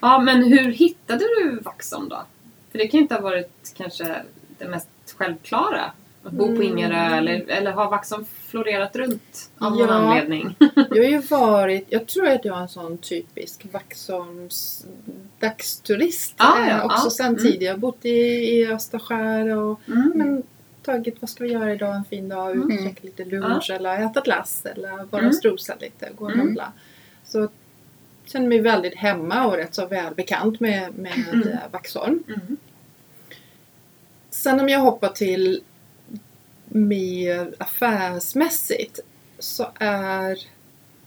[0.01, 2.23] Ja, men hur hittade du Vaxholm då?
[2.71, 4.15] För det kan ju inte ha varit kanske
[4.57, 5.91] det mest självklara.
[6.23, 6.61] Att bo på Mm.
[6.63, 9.93] Ingarö eller, eller har Vaxholm florerat runt av någon Ja.
[9.93, 10.55] anledning?
[10.75, 14.85] Jag har ju varit, jag tror att jag är en sån typisk Vaxholms
[15.39, 16.33] dagsturist.
[16.37, 17.09] Ah, ja, också ja.
[17.09, 17.41] sen Mm.
[17.41, 17.77] tidigare.
[17.77, 20.11] Bott i, i Österskär och Mm.
[20.15, 20.43] men,
[20.91, 22.55] tagit, vad ska vi göra idag en fin dag?
[22.55, 22.83] Ut och Mm.
[22.85, 25.33] käka lite lunch eller äta glass eller bara Mm.
[25.33, 26.45] strosa lite, gå och Mm.
[26.45, 26.73] handla.
[27.23, 27.49] Så jag
[28.25, 31.47] känner mig väldigt hemma och rätt så välbekant med, med Mm.
[31.47, 32.23] eh, Vaxholm.
[32.27, 32.57] Mm.
[34.29, 35.61] Sen om jag hoppar till
[36.65, 38.99] mer affärsmässigt
[39.39, 40.39] så är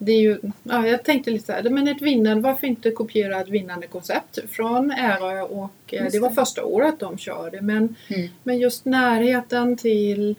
[0.02, 3.40] det är ju, ja, jag tänkte lite så här, men ett vinnande, varför inte kopiera
[3.40, 6.34] ett vinnande koncept från Ärö och eh, Just det var det.
[6.34, 8.28] första året de körde men, Mm.
[8.42, 10.34] men just närheten till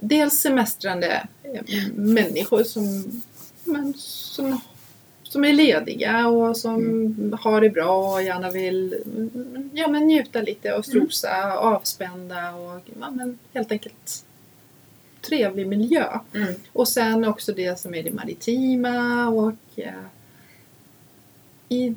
[0.00, 3.04] dels semestrande eh, människor som,
[3.64, 4.60] men, som,
[5.22, 10.40] som är lediga och som har det bra och gärna vill mm, ja, men njuta
[10.42, 14.24] lite och strosa, avspända och ja, men helt enkelt
[15.28, 16.18] trevlig miljö.
[16.34, 16.54] Mm.
[16.72, 19.92] Och sen också det som är det maritima och eh,
[21.68, 21.94] i,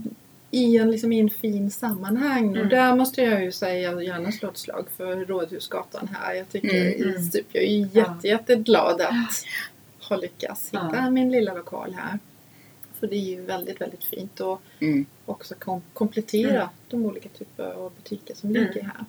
[0.52, 2.48] i, en, liksom, i en fin sammanhang.
[2.48, 2.62] Mm.
[2.62, 6.34] Och där måste jag ju säga gärna slå ett slag för Rådhusgatan här.
[6.34, 8.02] Jag tycker Mm, typ, jag är ju Ja.
[8.16, 9.46] jätte, jätteglad att
[10.10, 11.10] ha lyckats hitta Ja.
[11.10, 12.20] min lilla lokal här.
[13.00, 15.06] För det är ju väldigt, väldigt fint och Mm.
[15.26, 16.68] också kom, komplettera Mm.
[16.90, 18.64] de olika typer av butiker som Mm.
[18.64, 19.06] ligger här.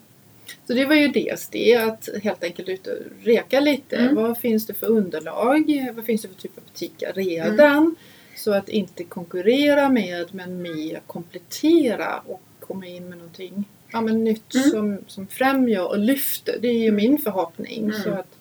[0.67, 3.97] Så det var ju dels det, att helt enkelt ut och reka lite.
[3.97, 4.15] Mm.
[4.15, 5.91] Vad finns det för underlag?
[5.95, 7.97] Vad finns det för typ av butiker redan?
[8.37, 14.25] Så att inte konkurrera med, men mer komplettera och komma in med någonting ja, men
[14.25, 14.71] nytt Mm.
[14.71, 16.59] som, som främjar och lyfter.
[16.61, 17.85] Det är ju min förhoppning.
[17.85, 18.03] Mm.
[18.03, 18.37] Så att,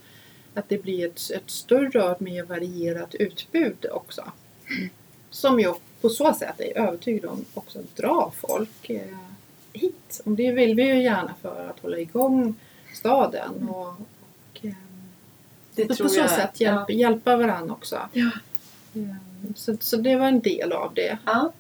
[0.54, 4.32] att det blir ett, ett större och ett mer varierat utbud också.
[5.30, 9.02] Som jag på så sätt är övertygad om också drar folk eh,
[9.78, 10.22] hit.
[10.26, 12.56] Och det vill vi ju gärna för att hålla igång
[12.94, 14.72] staden och, och eh,
[15.76, 16.30] Det på tror så jag.
[16.30, 18.00] sätt hjälpa, hjälpa varandra också.
[18.14, 18.30] Ja.
[18.96, 19.16] Eh,
[19.56, 21.18] Så, så det var en del av det.
[21.26, 21.52] Ja.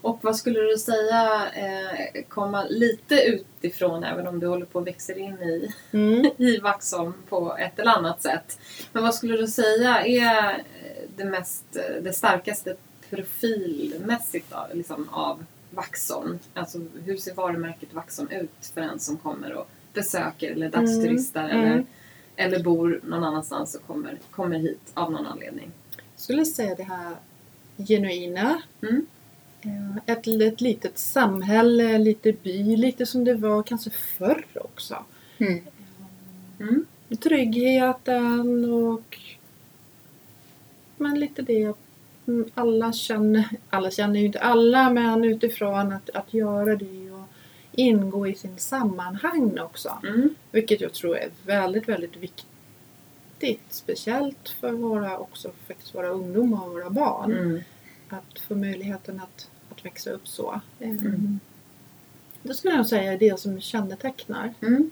[0.00, 4.86] Och vad skulle du säga eh, komma lite utifrån, även om du håller på att
[4.86, 6.30] växa in i, Mm.
[6.36, 8.58] i Vaxholm på ett eller annat sätt.
[8.92, 10.62] Men vad skulle du säga är
[11.16, 11.64] det, mest,
[12.02, 12.76] det starkaste
[13.10, 16.38] profilmässigt då, liksom, av Vaxholm?
[16.54, 21.56] Alltså hur ser varumärket Vaxholm ut för en som kommer och besöker eller dagsturistar Mm,
[21.60, 21.86] eller, mm.
[22.36, 25.70] eller bor någon annanstans och kommer, kommer hit av någon anledning?
[25.96, 27.16] Jag skulle säga det här
[27.76, 28.62] genuina.
[28.82, 29.06] Mm.
[29.60, 35.04] Eh, Ett, ett litet samhälle, lite by, lite som det var kanske förr också.
[35.38, 35.60] Mm.
[36.60, 36.86] Mm.
[37.20, 39.18] Tryggheten och
[40.96, 41.74] men lite det
[42.54, 47.24] alla känner, alla känner ju inte alla men utifrån att, att göra det och
[47.72, 49.98] ingå i sin sammanhang också.
[50.02, 50.34] Mm.
[50.52, 52.46] Vilket jag tror är väldigt, väldigt viktigt.
[53.70, 57.32] Speciellt för våra, också faktiskt våra ungdomar och våra barn.
[57.32, 57.60] Mm.
[58.08, 60.60] att få möjligheten att, att växa upp så.
[60.78, 61.40] Eh, Mm.
[62.42, 64.54] Det skulle jag säga är det som kännetecknar.
[64.60, 64.90] Mm.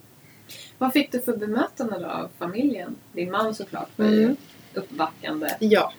[0.79, 2.96] Vad fick du för bemötande då av familjen?
[3.12, 4.37] Din man såklart var ju Mm.
[4.75, 5.49] uppbackande.
[5.61, 5.92] Ja,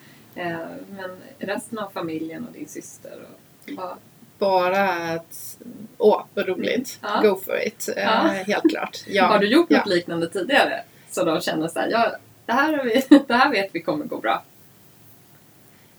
[0.90, 3.12] men resten av familjen och din syster?
[3.30, 3.98] Och, vad,
[4.40, 5.58] bara att
[5.98, 7.12] åh vad roligt, Mm.
[7.24, 7.30] Ja.
[7.30, 7.90] go for it.
[7.98, 8.12] Eh, Ja.
[8.48, 9.04] Helt klart.
[9.08, 9.26] Ja.
[9.26, 10.84] Har du gjort något liknande tidigare?
[11.12, 12.12] Så de känner så här, ja,
[12.46, 14.44] det här, vi, det här vet vi kommer gå bra.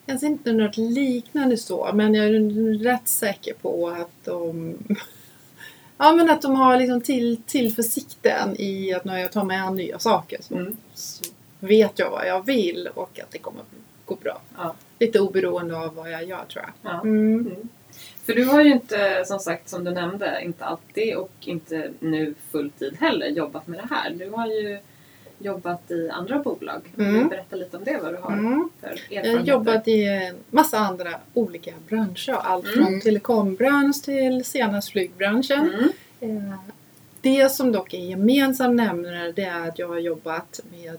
[0.07, 4.79] Jag ser inte något liknande så, men jag är rätt säker på att de
[5.99, 9.99] Ja men att de har liksom till, tillförsikten i att när jag tar med nya
[9.99, 10.77] saker så, Mm.
[10.95, 11.25] så
[11.61, 13.63] vet jag vad jag vill och att det kommer
[14.09, 14.41] gå bra.
[14.57, 14.75] Ja.
[14.99, 16.93] Lite oberoende av vad jag gör tror jag.
[16.93, 17.01] Ja.
[17.01, 17.41] Mm.
[17.41, 17.69] Mm.
[18.27, 22.35] För du har ju inte, som sagt, som du nämnde, inte alltid och inte nu
[22.51, 24.11] fulltid heller jobbat med det här.
[24.11, 24.79] Du har ju
[25.39, 26.81] jobbat i andra bolag.
[26.99, 27.29] Mm.
[27.29, 28.71] berätta lite om det, vad du har Mm.
[28.81, 29.39] för Jag erfarenheter?
[29.39, 32.33] har jobbat i en massa andra olika branscher.
[32.33, 32.77] Allt Mm.
[32.87, 35.73] från telekombransch till senast flygbranschen.
[36.21, 36.37] Mm.
[36.47, 36.55] Eh,
[37.21, 40.99] Det som dock är gemensam nämnare det är att jag har jobbat med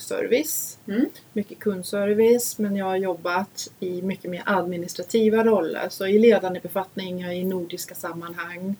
[0.00, 0.78] service.
[0.88, 1.06] Mm.
[1.32, 5.88] Mycket kundservice men jag har jobbat i mycket mer administrativa roller.
[5.90, 8.74] Så i ledande befattningar i nordiska sammanhang.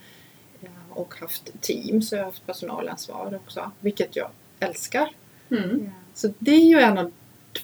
[0.63, 3.71] eh, Och haft team så jag har haft personalansvar också.
[3.81, 4.31] Vilket jag
[4.61, 5.11] älskar.
[5.51, 5.91] Mm.
[6.15, 7.13] Så det är ju en av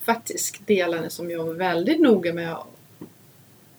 [0.04, 2.66] faktiskt delarna som jag var väldigt noga med att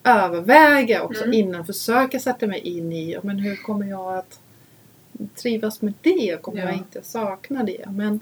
[0.04, 1.34] överväga också Mm.
[1.34, 4.40] innan försöka sätta mig in i men hur kommer jag att
[5.36, 6.42] trivas med det?
[6.42, 6.66] Kommer Ja.
[6.66, 7.86] jag inte sakna det?
[7.92, 8.20] Men,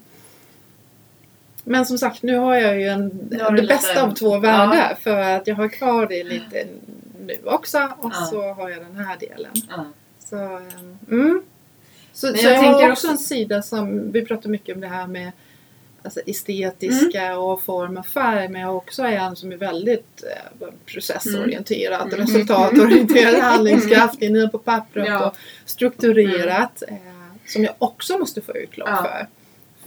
[1.67, 5.17] men som sagt, nu har jag ju en, det du bästa av två världar för
[5.19, 6.67] att jag har kvar det lite
[7.25, 8.25] nu också och Ja.
[8.25, 9.51] så har jag den här delen.
[9.69, 9.85] Ja.
[10.19, 11.41] Så, ehm, mm.
[12.13, 14.81] så, Men så jag jag, har tänker också en sida som, vi pratar mycket om
[14.81, 15.31] det här med
[16.03, 17.37] alltså, estetiska Mm.
[17.39, 22.19] och form och färg men jag har också en som är väldigt eh, processorienterad, Mm.
[22.25, 25.27] resultatorienterad, handlingskraftig, ner på pappret Ja.
[25.29, 26.83] och strukturerat.
[26.87, 26.95] Eh,
[27.47, 29.03] som jag också måste få utlopp Ja.
[29.03, 29.27] för.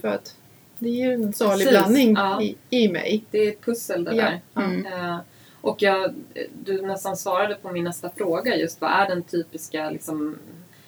[0.01, 0.35] För att
[0.79, 2.41] det är ju en salig Precis, blandning ja.
[2.41, 3.23] i, i mig.
[3.31, 4.23] Det är ett pussel det Ja.
[4.23, 4.63] där.
[4.63, 4.85] Mm.
[4.85, 5.17] Eh,
[5.61, 6.13] och jag,
[6.63, 10.37] du nästan svarade på min nästa fråga just vad är den typiska liksom,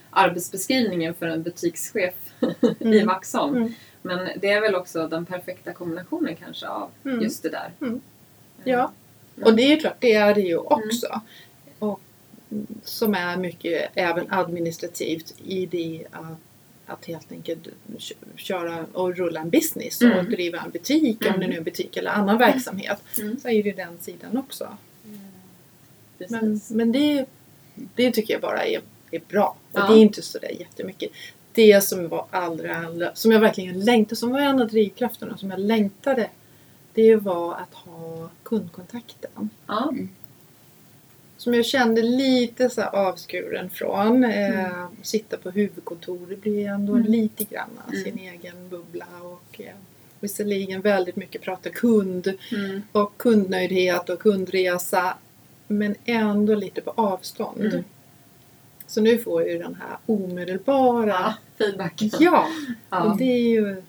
[0.09, 2.13] arbetsbeskrivningen för en butikschef
[2.79, 3.07] i Mm.
[3.07, 3.55] Vaxholm?
[3.57, 3.73] Mm.
[4.01, 7.21] Men det är väl också den perfekta kombinationen kanske av Mm.
[7.21, 7.71] just det där.
[7.81, 7.95] Mm.
[7.95, 8.91] Eh, Ja.
[9.43, 11.21] Och det är ju klart, det är det ju också.
[11.79, 11.99] Och,
[12.51, 16.37] mm, som är mycket även administrativt i det att,
[16.85, 17.67] att helt enkelt
[17.99, 20.31] kö- köra och rulla en business och Mm.
[20.31, 21.39] driva en butik, om Mm.
[21.39, 23.03] det nu är en butik eller annan verksamhet.
[23.19, 23.39] Mm.
[23.39, 24.77] Så är det den sidan också.
[26.29, 27.25] Men, men det,
[27.95, 29.55] det tycker jag bara är, är bra.
[29.71, 29.87] Och Ja.
[29.87, 31.11] det är inte sådär jättemycket.
[31.53, 35.49] Det som var allra, allra, som jag verkligen längtade, som var en av drivkrafterna som
[35.51, 36.29] jag längtade.
[36.93, 39.49] Det var att ha kundkontakten.
[39.67, 39.93] ja.
[41.41, 44.23] Som jag kände lite så avskuren från.
[44.23, 44.87] Eh, Mm.
[45.01, 47.11] Sitta på huvudkontoret blir ändå Mm.
[47.11, 48.03] lite grann Mm.
[48.03, 49.05] sin egen bubbla.
[49.21, 49.73] Och, eh,
[50.19, 52.81] visserligen väldigt mycket prata kund Mm.
[52.91, 55.17] och kundnöjdhet och kundresa.
[55.67, 57.65] Men ändå lite på avstånd.
[57.65, 57.83] Mm.
[58.87, 61.07] Så nu får jag ju den här omedelbara...
[61.09, 62.09] ja, feedbacken.
[62.19, 62.47] Ja!
[62.89, 63.83] Ja, Och det är ju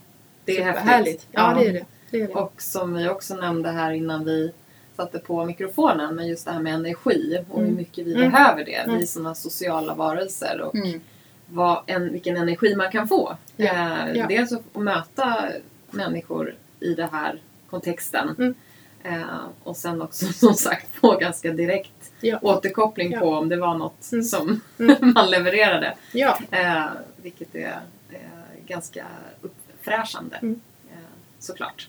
[0.44, 1.26] det är superhärligt.
[1.32, 1.60] Ja, Ja.
[1.62, 1.84] det är det.
[2.10, 2.34] det, är det.
[2.34, 4.52] Och som vi också nämnde här innan vi
[4.96, 7.76] satte på mikrofonen, men just det här med energi och hur Mm.
[7.76, 8.30] mycket vi Mm.
[8.30, 8.84] behöver det.
[8.88, 11.00] Vi som sociala varelser och Mm.
[11.46, 13.36] vad en, vilken energi man kan få.
[13.56, 13.72] Ja.
[13.72, 14.26] Eh, Ja.
[14.28, 15.44] Dels att möta
[15.90, 18.54] människor i den här kontexten.
[19.02, 19.22] Eh,
[19.62, 22.38] och sen också som sagt få ganska direkt Ja.
[22.42, 23.18] återkoppling Ja.
[23.20, 24.24] på om det var något Mm.
[24.24, 24.96] som Mm.
[25.14, 25.94] man levererade.
[26.12, 26.38] Ja.
[26.50, 26.84] Eh,
[27.22, 28.18] vilket är eh,
[28.66, 29.04] ganska
[29.40, 30.36] uppfräschande.
[30.36, 30.60] Mm.
[30.90, 30.96] Eh,
[31.38, 31.88] såklart.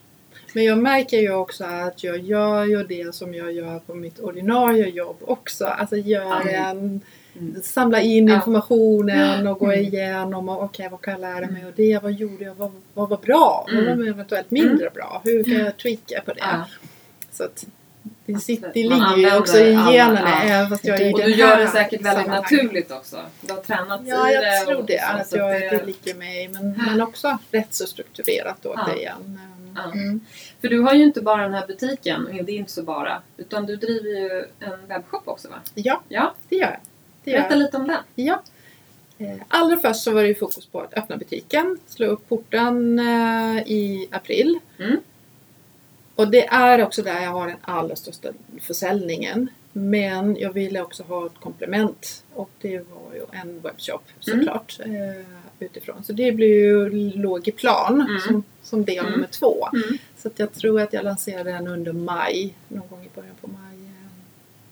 [0.54, 4.20] Men jag märker ju också att jag gör ju det som jag gör på mitt
[4.20, 5.66] ordinarie jobb också.
[5.66, 6.50] Alltså gör Ja.
[6.50, 7.02] en,
[7.40, 7.62] Mm.
[7.64, 8.36] samla in Ja.
[8.36, 9.80] informationen och gå Mm.
[9.86, 12.00] igenom och okej vad kan jag lära mig av det?
[12.04, 12.56] Vad gjorde jag?
[12.56, 13.68] Vad, vad var bra?
[13.74, 13.98] Vad Mm.
[14.00, 15.22] var eventuellt mindre bra?
[15.24, 16.40] Hur kan jag tweaka på det?
[16.40, 16.66] Ja.
[17.32, 17.66] Så att
[18.26, 20.42] det, sitter, det ligger ju också i alla- generna ja.
[20.44, 23.18] även fast jag är i Och du gör det säkert väldigt naturligt också.
[23.42, 24.60] Du har tränat Ja, i jag det.
[24.66, 25.02] tror och det.
[25.02, 26.48] så, Att jag, det- det ligger mig.
[26.48, 28.70] Men, men också rätt så strukturerat Ja.
[28.70, 29.40] återigen.
[29.40, 29.53] Ja.
[29.94, 30.20] Mm.
[30.62, 33.22] För du har ju inte bara den här butiken, och det är inte så bara,
[33.38, 35.56] utan du driver ju en webbshop också va?
[35.76, 36.80] Ja, Ja, det gör jag.
[37.24, 37.44] Det gör jag.
[37.50, 37.98] berätta lite om den.
[38.16, 38.42] Ja.
[39.18, 43.00] Eh, Allra först så var det ju fokus på att öppna butiken, slå upp porten
[43.00, 44.60] eh, i april.
[44.80, 44.98] Mm.
[46.16, 48.30] Och det är också där jag har den allra största
[48.62, 49.50] försäljningen.
[49.76, 54.40] Men jag ville också ha ett komplement och det var ju en webbshop Mm.
[54.40, 55.26] såklart eh,
[55.60, 56.04] utifrån.
[56.04, 58.20] Så det blir ju låg i plan Mm.
[58.22, 59.12] som, som del Mm.
[59.12, 59.68] nummer två.
[59.74, 59.98] Mm.
[60.18, 63.78] Så jag tror att jag lanserade den under maj, någon gång i början på maj.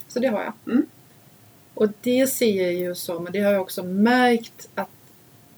[0.07, 0.53] Så det har jag.
[0.73, 0.85] Mm.
[1.73, 4.89] Och det ser jag ju som, och det har jag också märkt att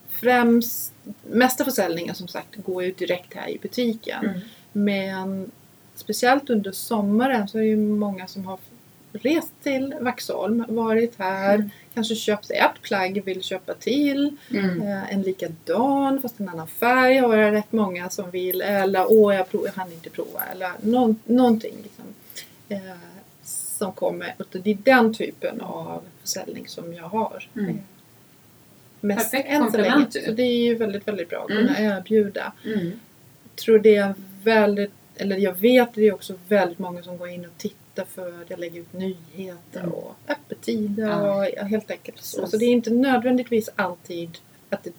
[0.08, 4.40] främst, mesta försäljningen som sagt går ju direkt här i butiken.
[4.72, 5.50] Men
[5.94, 8.58] speciellt under sommaren så är det ju många som har
[9.22, 11.70] rest till Vaxholm, varit här, Mm.
[11.94, 14.36] kanske köpt ett plagg, vill köpa till.
[14.50, 14.82] Mm.
[14.82, 18.60] Eh, en likadan fast en annan färg har jag rätt många som vill.
[18.62, 20.40] Eller åh jag, prov, jag hann inte prova.
[20.52, 22.04] Eller någon, någonting liksom.
[22.68, 22.78] Eh,
[23.78, 24.34] som kommer.
[24.52, 27.48] Det är den typen av försäljning som jag har.
[27.56, 27.68] Mm.
[27.70, 27.74] Eh,
[29.00, 29.90] mest Perfekt än så länge.
[29.90, 30.20] komplement ju.
[30.20, 32.52] Så det är ju väldigt, väldigt bra att kunna erbjuda.
[32.64, 32.86] Mm.
[33.44, 37.28] Jag tror det är väldigt, eller jag vet det är också väldigt många som går
[37.28, 39.90] in och tittar för att jag lägger ut nyheter Mm.
[39.92, 41.34] och öppettider Ja.
[41.38, 42.36] och ja, helt enkelt så.
[42.36, 42.50] Precis.
[42.50, 44.38] Så det är inte nödvändigtvis alltid
[44.70, 44.92] att det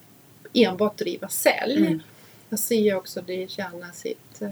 [0.66, 1.78] enbart driva sälj.
[1.88, 2.02] Mm.
[2.50, 4.50] Jag ser också att det tjänar sitt, eh,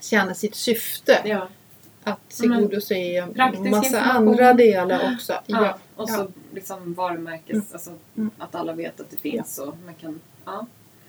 [0.00, 1.18] tjänar sitt syfte.
[1.24, 1.48] Ja.
[2.04, 5.32] Att tillgodose en praktisk massa andra delar också.
[5.32, 5.40] Ja.
[5.46, 5.78] Ja.
[5.96, 6.14] Och ja.
[6.14, 7.66] så liksom varumärkes, Mm.
[7.72, 8.30] alltså Mm.
[8.38, 10.66] att alla vet att det finns och man kan, ja.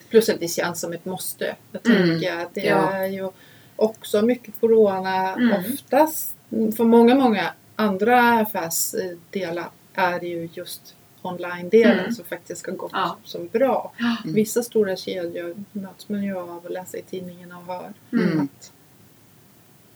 [0.09, 1.55] Plus att det känns som ett måste.
[1.71, 2.09] Jag Mm.
[2.09, 2.91] tänker att det Ja.
[2.93, 3.29] är ju
[3.75, 5.33] också mycket corona.
[5.33, 5.53] Mm.
[5.73, 12.11] Oftast, för många, många andra affärsdelar är det ju just online-delen Mm.
[12.11, 13.17] som faktiskt har gått Ja.
[13.23, 13.93] som bra.
[13.99, 14.33] Mm.
[14.35, 18.39] Vissa stora kedjor möts man ju av och läser i tidningen och hör Mm.
[18.41, 18.71] att,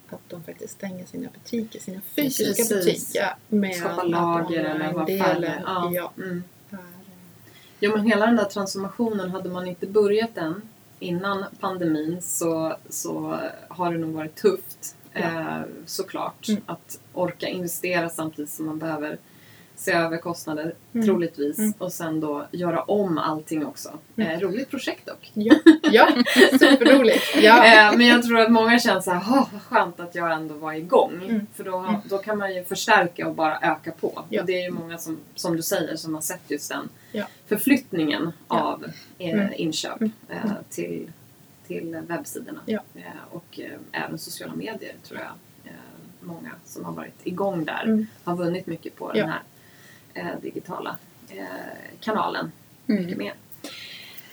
[0.10, 2.70] att de faktiskt stänger sina butiker, sina fysiska Precis.
[3.14, 3.36] butiker.
[3.48, 4.96] Med Skapa lager eller färre.
[4.96, 5.92] online-delen Ja.
[5.94, 6.44] ja, Mm.
[7.80, 10.62] Jo men hela den där transformationen, hade man inte börjat den
[11.00, 14.96] innan pandemin så, så har det nog varit tufft.
[15.14, 15.20] Ja.
[15.20, 16.50] Eh, såklart.
[16.50, 16.62] Mm.
[16.66, 19.18] Att orka investera samtidigt som man behöver
[19.80, 21.08] se över kostnader Mm.
[21.08, 21.60] troligtvis.
[21.60, 21.74] Mm.
[21.78, 23.90] Och sen då göra om allting också.
[24.16, 24.30] Mm.
[24.32, 25.32] Eh, roligt projekt dock.
[25.34, 25.56] ja,
[25.92, 26.08] ja,
[26.60, 27.24] superroligt.
[27.42, 27.66] Ja.
[27.92, 30.56] Eh, men jag tror att många känner så här, "Åh, vad skönt att jag ändå
[30.56, 31.14] var igång.
[31.30, 31.48] Mm.
[31.54, 31.96] För då, Mm.
[32.10, 34.24] då kan man ju förstärka och bara öka på.
[34.30, 34.42] Ja.
[34.42, 37.26] Och det är ju många som, som du säger, som har sett just den Ja.
[37.48, 38.56] förflyttningen Ja.
[38.62, 38.86] av
[39.18, 39.54] eh, Mm.
[39.56, 40.12] inköp Mm.
[40.30, 41.12] eh, till,
[41.68, 42.60] till webbsidorna.
[42.68, 42.78] Eh,
[43.32, 43.72] och eh,
[44.04, 45.30] även sociala medier tror jag.
[45.72, 45.72] Eh,
[46.22, 48.08] många som har varit igång där Mm.
[48.24, 49.22] har vunnit mycket på Ja.
[49.22, 49.42] den här eh,
[50.42, 50.96] digitala
[51.30, 51.44] eh,
[52.02, 52.52] kanalen.
[52.90, 53.02] Mm.
[53.04, 53.34] Mycket mer.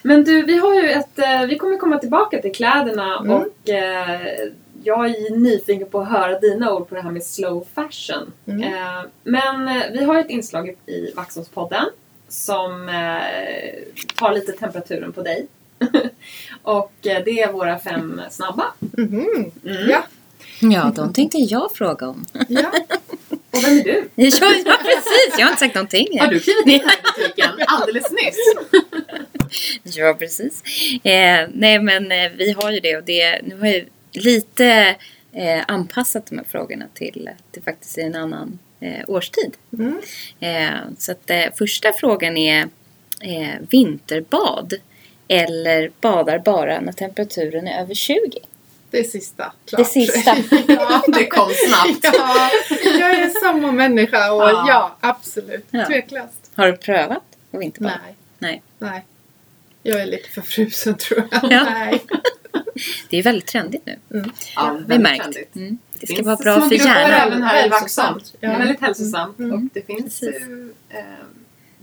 [0.03, 1.19] Men du, vi har ju ett...
[1.19, 3.33] Eh, vi kommer komma tillbaka till kläderna Mm.
[3.33, 4.21] och eh,
[4.83, 8.33] jag är nyfiken på att höra dina ord på det här med slow fashion.
[8.47, 8.63] Mm.
[8.63, 11.85] Eh, men eh, vi har ett inslag i- Vaxholmspodden
[12.29, 15.47] som eh, tar lite temperaturen på dig.
[16.63, 18.65] och eh, det är våra fem snabba.
[18.79, 19.51] Mhm.
[19.65, 19.91] Mm.
[19.91, 20.03] Ja.
[20.61, 22.25] Ja, de tänkte jag fråga om.
[22.49, 22.73] Ja.
[23.57, 24.09] Och vem är du?
[24.15, 25.39] Ja, ja, precis.
[25.39, 26.21] Jag har inte sagt någonting.
[26.21, 28.55] Har du klivit in här i butiken alldeles nyss?
[29.97, 30.63] Ja, precis.
[31.05, 34.97] Eh, nej, men eh, vi har ju det och det, nu har jag lite
[35.33, 39.53] eh, anpassat de här frågorna till, till faktiskt en annan eh, årstid.
[39.79, 40.01] Mm.
[40.41, 42.69] Eh, så att eh, första frågan är
[43.71, 44.75] vinterbad
[45.29, 48.19] eller badar bara när temperaturen är över 20?
[48.99, 49.53] Det sista.
[49.67, 49.79] Klart.
[49.79, 50.37] Det sista.
[50.69, 51.03] ja.
[51.09, 52.17] Det kom snabbt.
[52.19, 52.51] ja,
[52.99, 54.65] jag är samma människa och Ja.
[54.69, 55.67] ja, absolut.
[55.71, 55.87] Ja.
[55.87, 56.51] Tveklöst.
[56.55, 57.23] Har du prövat
[57.53, 58.01] att vinterbada?
[58.05, 58.15] Nej.
[58.39, 58.63] Nej.
[58.79, 59.05] Nej.
[59.83, 61.53] Jag är lite för frusen tror jag.
[61.53, 61.65] Ja.
[61.65, 62.03] Nej.
[63.11, 63.99] Det är väldigt trendigt nu.
[64.19, 64.33] Mm.
[64.57, 65.23] Ja, Vi väldigt märkt.
[65.23, 65.57] trendigt.
[65.57, 65.79] Mm.
[66.01, 67.11] Det ska finns vara bra små för hjärnan.
[67.29, 67.69] även här i.
[67.69, 68.21] Vaxholm.
[68.41, 68.59] Ja.
[68.59, 69.39] Väldigt hälsosamt.
[69.39, 69.53] Mm.
[69.53, 70.99] Och det finns ju eh,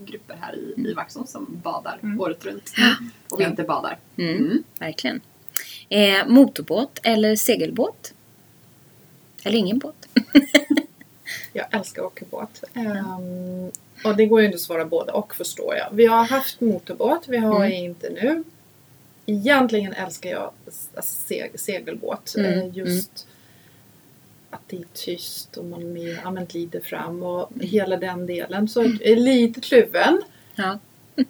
[0.06, 2.20] grupper här i, i Vaxholm som badar Mm.
[2.22, 2.72] året runt.
[3.32, 3.48] Och Ja.
[3.48, 3.98] vinterbadar.
[4.18, 4.36] Mm.
[4.38, 4.64] Mm.
[4.80, 5.22] Verkligen.
[5.92, 8.14] Eh, motorbåt eller segelbåt?
[9.44, 10.08] Eller ingen båt?
[11.54, 12.64] Jag älskar att åka båt.
[12.74, 13.72] Ehm,
[14.04, 15.88] och det går ju inte att svara både och förstår jag.
[15.92, 17.72] Vi har haft motorbåt, vi har Mm.
[17.86, 18.44] inte nu.
[19.26, 20.52] Egentligen älskar jag
[21.02, 22.36] seg- segelbåt.
[22.38, 23.28] Mm, Eh, Just
[24.50, 27.68] att det är tyst och man är, men glider fram och Mm.
[27.68, 28.68] hela den delen.
[28.68, 30.22] Så jag är lite kluven.
[30.56, 30.80] Ja.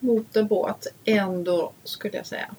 [0.00, 2.54] Motorbåt ändå skulle jag säga.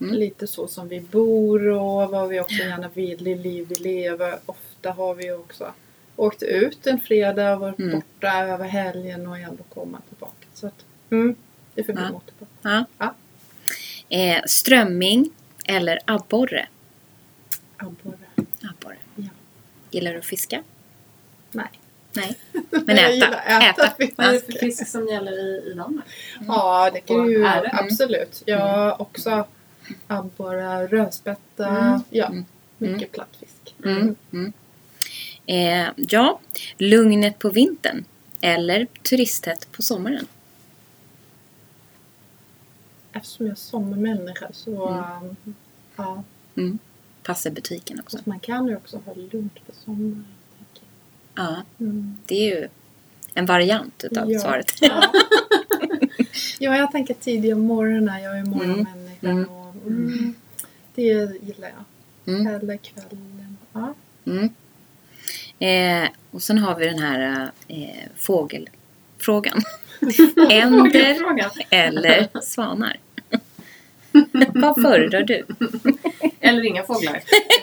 [0.00, 0.20] Mm, mm.
[0.20, 4.38] Lite så som vi bor och vad vi också gärna vill, det liv vi lever.
[4.46, 5.72] Ofta har vi också
[6.16, 7.90] åkt ut en fredag och varit Mm.
[8.00, 10.46] borta över helgen och ändå komma tillbaka.
[10.54, 11.34] Så att, mm,
[11.74, 12.10] det får bli Ja.
[12.12, 12.48] motorbåt.
[12.62, 12.84] Ja.
[12.98, 13.14] Ja.
[14.08, 15.30] Eh, strömming
[15.68, 16.66] eller abborre?
[17.76, 18.16] Abborre.
[18.70, 18.96] Abborre.
[19.16, 19.24] Ja.
[19.90, 20.62] Gillar du att fiska?
[21.52, 21.66] Nej.
[22.12, 22.36] Nej.
[22.70, 23.40] Men Jag äta.
[23.42, 23.84] äta.
[23.86, 23.94] Äta.
[23.98, 24.12] fisk.
[24.16, 26.04] Vad är det för fisk som gäller i, i Danmark?
[26.48, 27.70] Ja, det kan ju det?
[27.72, 28.42] absolut.
[28.46, 29.46] Ja, också
[30.06, 31.66] abborre, rödspätta.
[31.68, 32.00] Mm.
[32.10, 32.44] Ja, Mm.
[32.78, 33.74] mycket plattfisk.
[33.84, 34.14] Mm.
[34.32, 34.52] Mm.
[35.46, 36.40] Eh, ja,
[36.78, 38.04] lugnet på vintern
[38.40, 40.26] eller turisthett på sommaren?
[43.12, 45.36] Eftersom jag är sommarmänniska så Mm.
[45.96, 46.22] ja,
[46.56, 46.78] Mm.
[47.22, 48.16] Passar butiken också.
[48.16, 50.24] fast man kan ju också ha lugnt på sommaren.
[51.34, 52.16] Ja, Mm.
[52.26, 52.68] det är ju
[53.34, 54.40] en variant utav Ja.
[54.40, 54.72] svaret.
[54.80, 55.02] Ja.
[56.58, 58.18] ja, jag tänker tidiga morgnar.
[58.18, 59.28] Jag är morgonmänniska.
[59.28, 59.48] Mm.
[59.86, 60.34] Mm,
[60.94, 61.02] det
[61.42, 62.34] gillar jag.
[62.34, 62.46] Mm.
[62.46, 63.56] Eller kvällen.
[63.72, 63.94] Ja.
[64.24, 64.50] Mm.
[65.58, 69.62] Eh, och sen har vi den här eh, fågelfrågan.
[70.50, 71.16] Änder
[71.70, 72.96] eller svanar?
[74.54, 75.44] Vad föredrar du?
[76.40, 77.20] Eller inga fåglar.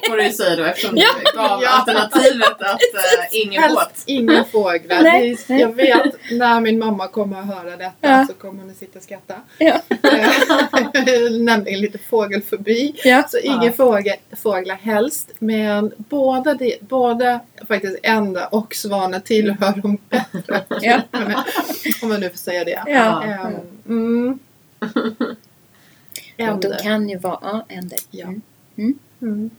[0.09, 1.07] får du ju säga då eftersom Ja.
[1.25, 1.69] du gav Ja.
[1.69, 4.03] alternativet att äh, ingen båt.
[4.05, 5.01] Inga fåglar.
[5.01, 5.37] Nej.
[5.47, 8.25] Är- Jag vet när min mamma kommer att höra detta Ja.
[8.27, 9.33] så kommer hon att sitta och skratta.
[9.57, 9.79] Ja.
[9.89, 12.95] Eh, Nämligen lite fågelfobi.
[13.03, 13.23] Ja.
[13.29, 13.71] Så inga Ja.
[13.71, 15.31] fågel, fåglar helst.
[15.39, 20.63] Men båda, de, båda faktiskt ända och svanar tillhör de bättre.
[20.81, 21.01] Ja.
[22.01, 22.83] Om man nu får säga det.
[22.87, 23.23] Ja.
[23.23, 23.53] Ehm,
[23.87, 24.39] mm.
[26.37, 26.79] De Änder.
[26.83, 27.99] kan ju vara ja, änder.
[28.11, 28.27] Ja.
[28.75, 28.99] Mm.
[29.21, 29.49] Mm.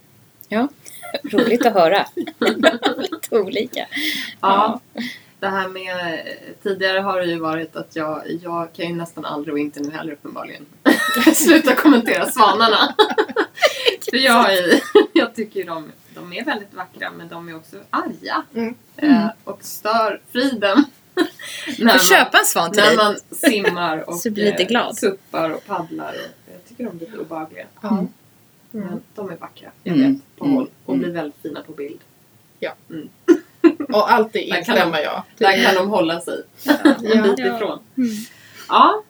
[1.24, 2.06] Roligt att höra.
[2.40, 3.86] Lite olika.
[4.40, 4.80] Ja.
[5.40, 6.20] Det här med,
[6.62, 9.90] tidigare har det ju varit att jag, jag kan ju nästan aldrig och inte nu
[9.90, 10.66] heller uppenbarligen
[11.34, 12.94] sluta kommentera svanarna.
[14.10, 14.46] För jag,
[15.12, 18.42] jag tycker ju de, de är väldigt vackra men de är också arga.
[18.54, 18.74] Mm.
[18.96, 20.84] Eh, och stör friden.
[21.78, 22.96] när, Får köpa en svan till när dig.
[22.96, 24.96] man simmar och Så blir lite eh, glad.
[24.98, 26.14] suppar och paddlar.
[26.14, 26.43] Och,
[26.76, 27.66] tycker de är lite obehagliga.
[27.80, 27.88] Ja.
[27.88, 28.08] Mm.
[28.74, 28.86] Mm.
[28.86, 30.12] Men de är vackra, jag Mm.
[30.14, 30.68] vet, på håll.
[30.84, 32.00] Och blir väldigt fina på bild.
[33.92, 35.22] Och alltid Där kan instämmer jag.
[35.38, 37.22] Där kan de hålla sig en Ja.
[37.22, 37.56] bit Ja.
[37.56, 37.78] ifrån.
[37.96, 38.10] Mm.
[38.68, 39.02] Ja,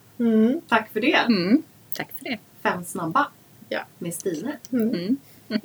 [0.69, 1.15] tack för det.
[1.17, 1.63] Mm.
[1.93, 2.39] Tack för det.
[2.63, 3.27] Fem snabba.
[3.69, 3.81] Ja.
[3.99, 4.57] Med Stine.
[4.73, 5.17] Mm.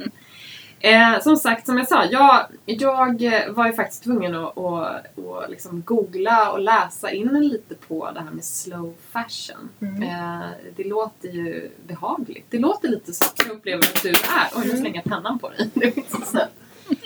[0.81, 5.49] Eh, som sagt, som jag sa, jag, jag var ju faktiskt tvungen att, att, att
[5.49, 9.69] liksom googla och läsa in lite på det här med slow fashion.
[9.81, 10.03] Mm.
[10.03, 12.45] Eh, det låter ju behagligt.
[12.49, 14.15] Det låter lite som jag upplever att du är.
[14.55, 14.77] Oj, nu Mm.
[14.81, 15.69] slänger jag pennan på dig.
[15.73, 16.51] Det är inte så snällt.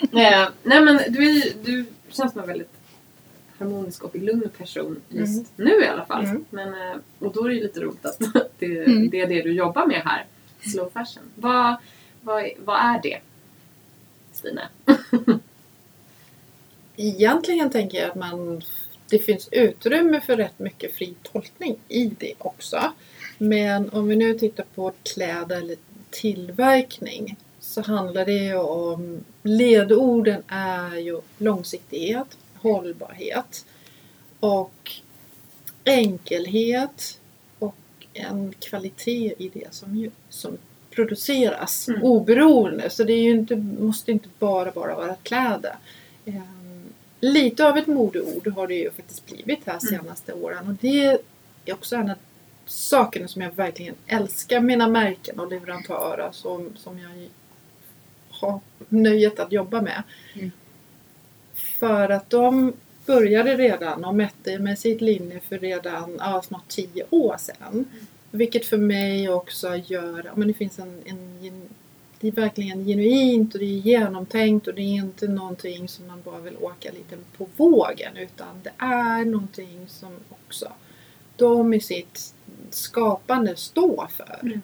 [0.00, 2.72] Eh, nej men du, är, du känns som en väldigt
[3.58, 5.72] harmonisk och lugn person just Mm.
[5.78, 6.24] nu i alla fall.
[6.24, 6.44] Mm.
[6.50, 8.18] Men, eh, och då är det ju lite roligt att
[8.58, 9.10] det, Mm.
[9.10, 10.24] det är det du jobbar med här.
[10.60, 11.24] Slow fashion.
[11.34, 11.76] Vad,
[12.20, 13.18] vad, vad är det?
[14.34, 14.68] Stine?
[16.96, 18.62] Egentligen tänker jag att man,
[19.10, 22.92] det finns utrymme för rätt mycket fri tolkning i det också.
[23.38, 25.76] Men om vi nu tittar på kläder eller
[26.10, 33.66] tillverkning så handlar det ju om ledorden är ju långsiktighet, hållbarhet
[34.40, 34.92] och
[35.84, 37.20] enkelhet
[37.58, 37.76] och
[38.12, 40.58] en kvalitet i det som, som
[40.94, 42.02] produceras Mm.
[42.02, 42.90] oberoende.
[42.90, 45.76] Så det är ju inte, måste inte bara, bara vara kläder.
[46.26, 46.82] Ehm,
[47.20, 50.02] lite av ett modeord har det ju faktiskt blivit här Mm.
[50.04, 51.04] senaste åren och det
[51.66, 52.16] är också en av
[52.66, 57.28] sakerna som jag verkligen älskar mina märken och leverantörer som, som jag
[58.30, 60.02] har nöjet att jobba med.
[60.34, 60.50] Mm.
[61.54, 62.72] För att de
[63.06, 67.84] började redan och mätte med sitt linne för redan ja, snart tio år sedan.
[68.36, 71.68] Vilket för mig också gör, men det finns en, en
[72.20, 76.22] det är verkligen genuint och det är genomtänkt och det är inte någonting som man
[76.24, 80.72] bara vill åka lite på vågen utan det är någonting som också
[81.36, 82.34] de i sitt
[82.70, 84.38] skapande står för.
[84.42, 84.62] Mm.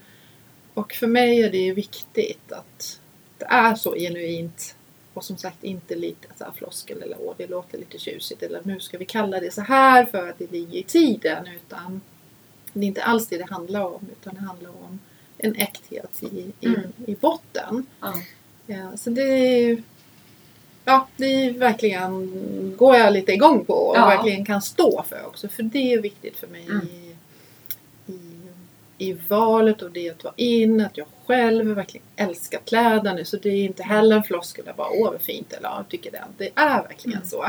[0.75, 3.01] Och för mig är det viktigt att
[3.39, 4.77] det är så genuint
[5.15, 8.61] och som sagt inte lite så här floskel eller åh det låter lite tjusigt eller
[8.65, 12.01] nu ska vi kalla det så här för att det ligger i tiden utan
[12.73, 14.99] det är inte alls det det handlar om utan det handlar om
[15.39, 16.27] en äkthet i,
[16.61, 16.81] i, Mm.
[17.07, 17.87] i botten.
[18.01, 18.15] Ja.
[18.67, 19.83] Ja, så det är
[20.85, 24.07] Ja, det är verkligen går jag lite igång på och Ja.
[24.07, 25.49] verkligen kan stå för också.
[25.49, 26.87] För det är viktigt för mig Mm.
[26.87, 27.15] i,
[28.13, 28.21] i,
[28.99, 33.25] i valet och det att ta in att jag själv verkligen älskar kläderna.
[33.25, 36.11] Så det är inte heller en floskel där bara åh vad fint eller jag tycker
[36.11, 36.25] det.
[36.39, 37.29] Det är verkligen Mm.
[37.29, 37.47] så.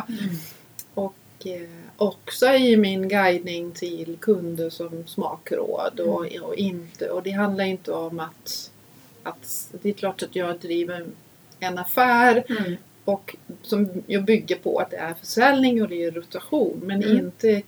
[0.94, 1.14] Och
[1.46, 1.70] eh,
[2.02, 7.10] också i min guidning till kunder som smakråd och, och inte.
[7.10, 8.72] Och det handlar inte om att,
[9.24, 11.06] att det är klart att jag driver
[11.60, 12.76] en affär Mm.
[13.06, 16.82] och som jag bygger på att det är försäljning och det är rotation.
[16.84, 17.18] Men Mm.
[17.18, 17.62] inte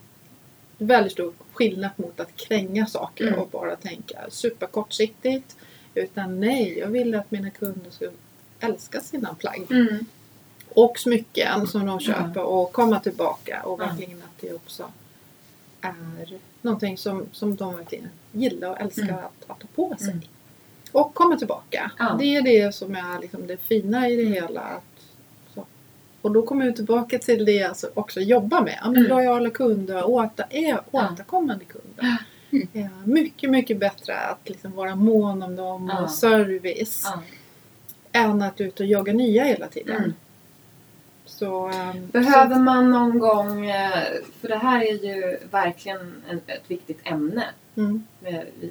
[0.78, 3.40] väldigt stor skillnad mot att kränga saker Mm.
[3.40, 5.56] och bara tänka superkortsiktigt.
[5.96, 8.10] Utan nej, jag vill att mina kunder ska
[8.60, 10.06] älska sina plagg Mm.
[10.76, 12.46] Och smycken som de köper Mm.
[12.46, 13.86] och komma tillbaka och Ja.
[13.88, 14.84] verkligen att det också
[15.82, 19.16] är någonting som, som de verkligen gillar och älskar Mm.
[19.16, 20.10] att, att ta på sig.
[20.12, 20.24] Mm.
[20.92, 21.92] Och komma tillbaka.
[22.00, 22.16] Ja.
[22.20, 24.62] Det är det som är liksom det fina i det hela.
[24.62, 24.84] Att.
[26.22, 28.78] Och då kommer vi tillbaka till det jag alltså också jobbar med.
[28.82, 29.10] Ja, men Mm.
[29.10, 30.84] Lojala kunder, åter, är Ja.
[30.92, 32.18] återkommande kunder.
[32.52, 32.68] Mm.
[32.74, 36.04] Ja, mycket, mycket bättre att liksom vara mån om dem Ja.
[36.04, 37.22] och service Ja.
[38.12, 40.14] än att ut och jaga nya hela tiden.
[41.42, 41.52] Mm.
[41.52, 44.04] Så, ehm, Behöver man någon gång, eh,
[44.42, 48.04] för det här är ju verkligen en, ett viktigt ämne mm,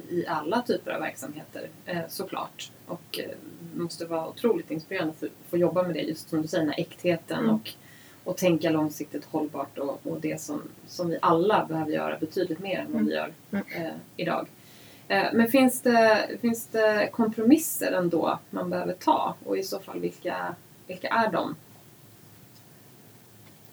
[0.09, 2.71] i, alla typer av verksamheter eh, såklart.
[2.87, 3.29] Och eh,
[3.73, 6.63] det måste vara otroligt inspirerande att få, få jobba med det just som du säger,
[6.65, 7.55] den här äktheten Mm.
[7.55, 7.69] och,
[8.23, 12.79] och tänka långsiktigt hållbart och, och det som, som vi alla behöver göra betydligt mer
[12.79, 13.05] än vad Mm.
[13.05, 13.65] vi gör Mm.
[13.87, 14.47] eh, idag.
[15.07, 19.99] Eh, men finns det, finns det kompromisser ändå man behöver ta och i så fall
[19.99, 20.55] vilka,
[20.87, 21.55] vilka är de?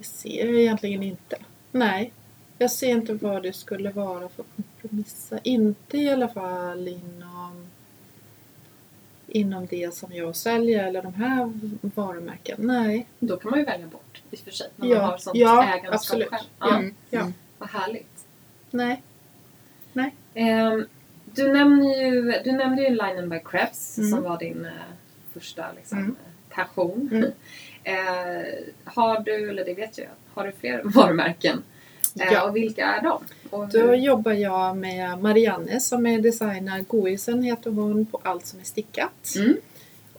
[0.01, 1.37] Det ser jag egentligen inte.
[1.73, 2.13] Nej.
[2.59, 5.41] Jag ser inte vad det skulle vara för kompromisser.
[5.45, 7.67] Inte i alla fall inom
[9.27, 11.53] inom det som jag säljer eller de här
[11.95, 12.57] varumärken.
[12.59, 13.07] Nej.
[13.19, 14.67] Då kan man ju välja bort i och för sig.
[14.77, 16.29] När Ja, man har sånt ja, ägandeskap absolut.
[16.29, 16.47] själv.
[16.61, 16.95] Ja, Mm.
[17.11, 17.21] ja.
[17.21, 17.33] Mm.
[17.59, 18.25] Vad härligt.
[18.71, 19.03] Nej.
[20.35, 20.87] Ehm,
[21.25, 24.11] du, nämnde ju, du nämnde ju Linen by Krebs Mm.
[24.11, 24.73] som var din eh,
[25.33, 26.11] första liksom, Mm.
[26.51, 27.11] eh, passion.
[27.85, 27.95] Eh,
[28.85, 31.63] har du, eller det vet jag, har du fler varumärken?
[32.21, 32.49] Eh, Ja.
[32.49, 33.23] Och vilka är de?
[33.51, 36.85] Och Då jobbar jag med Marianne som är designer.
[36.89, 39.35] Goisen heter hon på allt som är stickat.
[39.37, 39.57] Mm.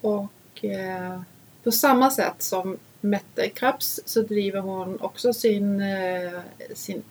[0.02, 1.22] Och eh,
[1.64, 6.40] på samma sätt som Mette Krabs så driver hon också sin, eh,
[6.74, 7.04] sin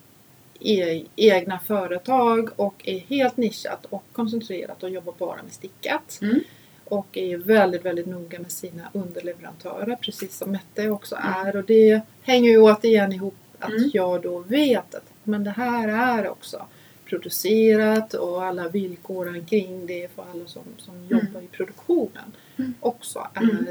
[0.60, 6.18] e- egna företag och är helt nischat och koncentrerat och jobbar bara med stickat.
[6.22, 6.40] Mm.
[6.90, 11.32] Och är väldigt, väldigt noga med sina underleverantörer precis som Mette också Mm.
[11.46, 11.56] är.
[11.56, 13.90] Och det hänger ju återigen ihop att Mm.
[13.94, 16.66] jag då vet att men det här är också
[17.04, 22.74] producerat och alla villkoren kring det för alla som, som jobbar i produktionen Mm.
[22.80, 23.66] också är Mm.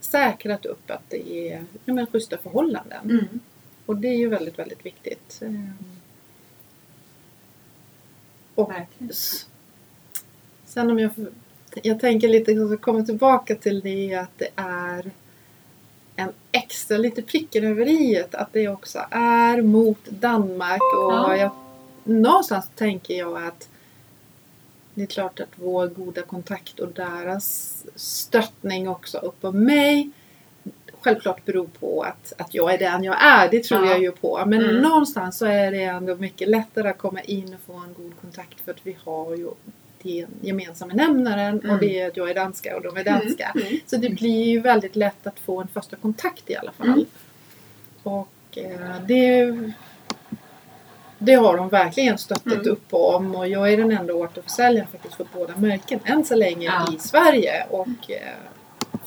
[0.00, 3.10] säkrat upp att det är ja, men, schyssta förhållanden.
[3.10, 3.40] Mm.
[3.86, 5.38] Och det är ju väldigt, väldigt viktigt.
[5.42, 5.72] Ehm.
[8.54, 9.12] Och Verkligen.
[10.66, 11.30] sen om jag, får-
[11.82, 15.10] jag tänker lite, jag komma tillbaka till det att det är
[16.16, 21.36] en extra lite pricken över i att det också är mot Danmark och Ja.
[21.36, 21.50] jag,
[22.04, 23.68] någonstans tänker jag att
[24.94, 30.10] det är klart att vår goda kontakt och deras stöttning också upp på mig
[31.00, 33.50] självklart beror på att, att jag är den jag är.
[33.50, 33.90] Det tror Ja.
[33.90, 34.42] jag ju på.
[34.46, 34.76] Men Mm.
[34.82, 38.60] någonstans så är det ändå mycket lättare att komma in och få en god kontakt
[38.60, 39.48] för att vi har ju
[40.40, 41.70] gemensamma nämnaren Mm.
[41.74, 43.52] och det är att jag är danska och de är danska.
[43.54, 43.80] Mm.
[43.86, 46.86] Så det blir ju väldigt lätt att få en första kontakt i alla fall.
[46.88, 47.04] Mm.
[48.02, 48.28] Och
[48.58, 49.54] eh, det,
[51.18, 52.68] det har de verkligen stöttat Mm.
[52.68, 56.66] upp om och jag är den enda återförsäljaren faktiskt för båda märken än så länge
[56.66, 56.94] Ja.
[56.94, 58.36] i Sverige och eh,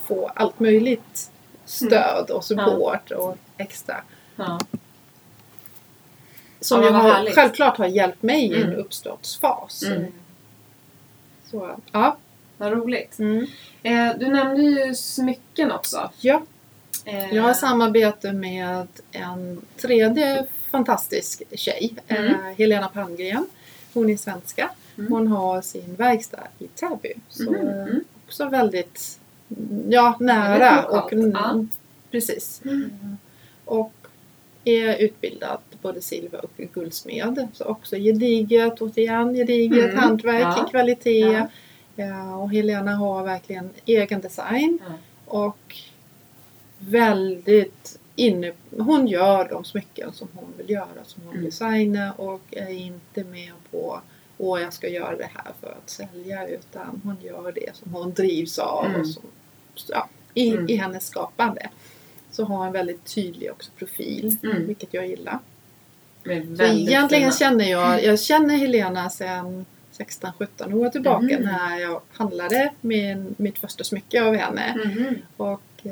[0.07, 1.31] få allt möjligt
[1.65, 3.95] stöd och support och extra.
[4.35, 4.59] Ja.
[6.59, 8.75] Som Ja, jag har, självklart har hjälpt mig i en Mm.
[8.79, 9.83] uppstartsfas.
[9.83, 10.11] Mm.
[11.53, 12.17] Så, ja.
[12.57, 13.19] Vad roligt.
[13.19, 13.45] Mm.
[13.83, 16.09] Eh, du nämnde ju smycken också.
[16.19, 16.41] ja.
[17.05, 22.25] Eh, Jag har samarbete med en tredje fantastisk tjej, Mm.
[22.25, 23.45] eh, Helena Palmgren.
[23.93, 24.69] Hon är svenska.
[24.97, 25.11] Mm.
[25.11, 27.13] Hon har sin verkstad i Täby.
[27.29, 28.03] Så eh, mm.
[28.27, 29.19] också väldigt
[29.89, 30.85] ja, nära.
[30.85, 31.65] Och, ja.
[32.11, 32.61] Precis.
[32.65, 32.83] Mm.
[33.03, 33.13] Eh,
[33.65, 33.93] Och
[34.65, 37.47] är utbildad både silver och guldsmed.
[37.53, 40.65] Så också gediget, återigen gediget Mm, hantverk ja.
[40.67, 41.47] i kvalitet.
[41.95, 42.35] Ja.
[42.35, 44.79] Och Helena har verkligen egen design.
[44.87, 44.93] Ja.
[45.25, 45.77] Och
[46.79, 48.51] väldigt inne...
[48.77, 51.45] Hon gör de smycken som hon vill göra, som hon Mm.
[51.45, 54.01] designar och är inte med på
[54.37, 58.13] Åh, jag ska göra det här för att sälja utan hon gör det som hon
[58.13, 59.01] drivs av Mm.
[59.01, 59.23] och som,
[59.89, 60.69] ja, i, Mm.
[60.69, 61.69] i hennes skapande.
[62.33, 64.67] Så har en väldigt tydlig också profil, Mm.
[64.67, 65.39] vilket jag gillar.
[66.23, 71.43] Så egentligen fina- känner jag, jag känner Helena sedan 16-17 år tillbaka Mhm.
[71.43, 74.75] när jag handlade med mitt första smycke av henne.
[74.85, 75.15] Mhm.
[75.37, 75.91] Och, eh,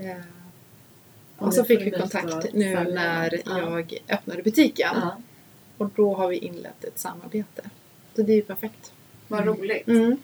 [1.38, 3.39] Och och nu så fick vi kontakt nu sälja när den.
[3.46, 3.60] Ja.
[3.60, 4.89] jag öppnade butiken.
[5.02, 5.18] Ja.
[5.78, 7.62] Och då har vi inlett ett samarbete.
[8.16, 8.92] Så det är ju perfekt.
[9.28, 9.88] Vad roligt.
[9.88, 10.18] Mm.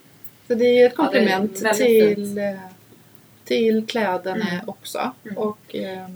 [0.48, 2.46] Så det är ett Ja, det är komplement väldigt till, eh,
[3.48, 4.70] till kläderna Mm.
[4.70, 5.12] också.
[5.24, 5.38] Mm.
[5.38, 6.08] Och, eh,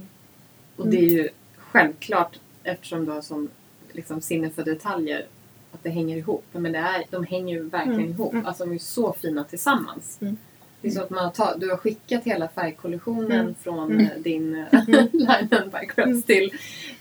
[0.76, 3.50] Och det är ju självklart eftersom du har sån
[3.92, 5.26] liksom, sinne för detaljer
[5.72, 6.46] att det hänger ihop.
[6.52, 8.12] Men det är, de hänger ju verkligen Mm.
[8.12, 8.34] ihop.
[8.34, 8.46] Mm.
[8.46, 10.18] Alltså de är så fina tillsammans.
[10.22, 10.38] Mm.
[10.82, 13.56] Det är så att man har ta, du har skickat hela färgkollektionen Mm.
[13.60, 14.06] från Mm.
[14.06, 16.22] eh, din eh, Linen by Mm.
[16.22, 16.52] till,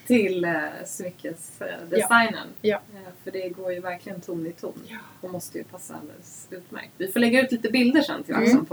[0.06, 0.52] till uh,
[0.86, 2.48] smyckesdesignen.
[2.62, 2.76] Ja.
[2.94, 4.82] Eh, för det går ju verkligen ton i ton.
[4.88, 4.96] Ja.
[5.20, 6.90] Och måste ju passa alldeles utmärkt.
[6.98, 8.66] Vi får lägga ut lite bilder sen till Mm.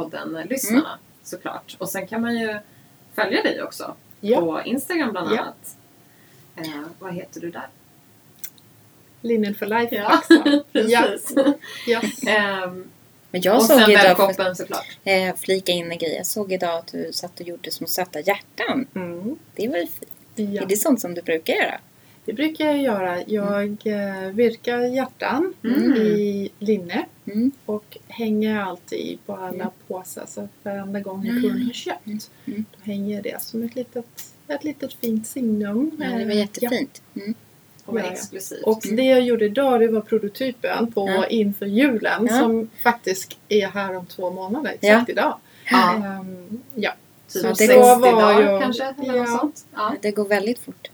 [1.27, 1.75] Såklart.
[1.79, 2.57] Och sen kan man ju
[3.15, 5.39] följa dig också ja, på Instagram bland Ja.
[5.41, 5.77] annat.
[6.55, 7.67] Eh, vad heter du där?
[9.21, 10.63] Linen for life Ja, också.
[10.71, 11.33] precis.
[11.87, 11.99] Ja.
[12.67, 12.73] Och
[13.31, 14.97] Men jag och såg sen idag, för, webbshoppen såklart.
[15.03, 18.19] eh, flika in en grej, jag såg idag att du satt och gjorde små söta
[18.19, 18.87] hjärtan.
[18.95, 19.37] Mm.
[19.55, 20.11] Det var ju fint.
[20.53, 20.61] Ja.
[20.61, 21.79] Är det sånt som du brukar göra?
[22.27, 23.23] Det brukar jag göra.
[23.27, 25.93] Jag eh, virkar hjärtan Mm.
[25.93, 27.51] i linne Mm.
[27.65, 29.67] och hänger alltid på alla Mm.
[29.87, 30.25] påsar.
[30.27, 31.43] Så varenda gång en Mm.
[31.43, 32.65] kund har köpt Mm.
[32.77, 34.05] då hänger det som ett litet,
[34.47, 35.91] ett litet fint signum.
[35.99, 37.01] Ja, det var Eh, jättefint.
[37.15, 37.33] Mm.
[37.85, 38.39] Och Ja, ja.
[38.65, 38.95] Och Mm.
[38.97, 41.25] det jag gjorde idag det var prototypen på Ja.
[41.27, 42.39] inför julen Ja.
[42.39, 44.89] som faktiskt är här om två månader, Ja.
[44.93, 45.37] exakt idag.
[45.71, 46.91] ja, Ehm, ja.
[47.27, 48.83] typ så det 60 var dagar jag- kanske.
[49.03, 49.23] Eller ja.
[49.23, 49.65] något sånt.
[49.75, 49.95] Ja.
[50.01, 50.87] Det går väldigt fort.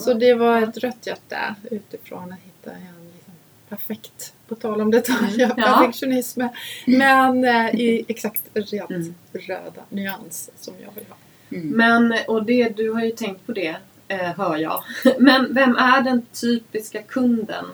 [0.00, 3.32] Så det var ett rött hjärta utifrån att hitta en liksom
[3.68, 5.56] perfekt, på tal om detaljer, Mm.
[5.56, 5.64] Ja.
[5.78, 6.42] perfektionism.
[6.86, 9.14] Men eh, i exakt rätt Mm.
[9.32, 11.16] röda nyans som jag vill ha.
[11.50, 11.68] Mm.
[11.68, 13.76] Men, och det, du har ju tänkt på det,
[14.08, 14.82] eh, hör jag.
[15.18, 17.64] Men vem är den typiska kunden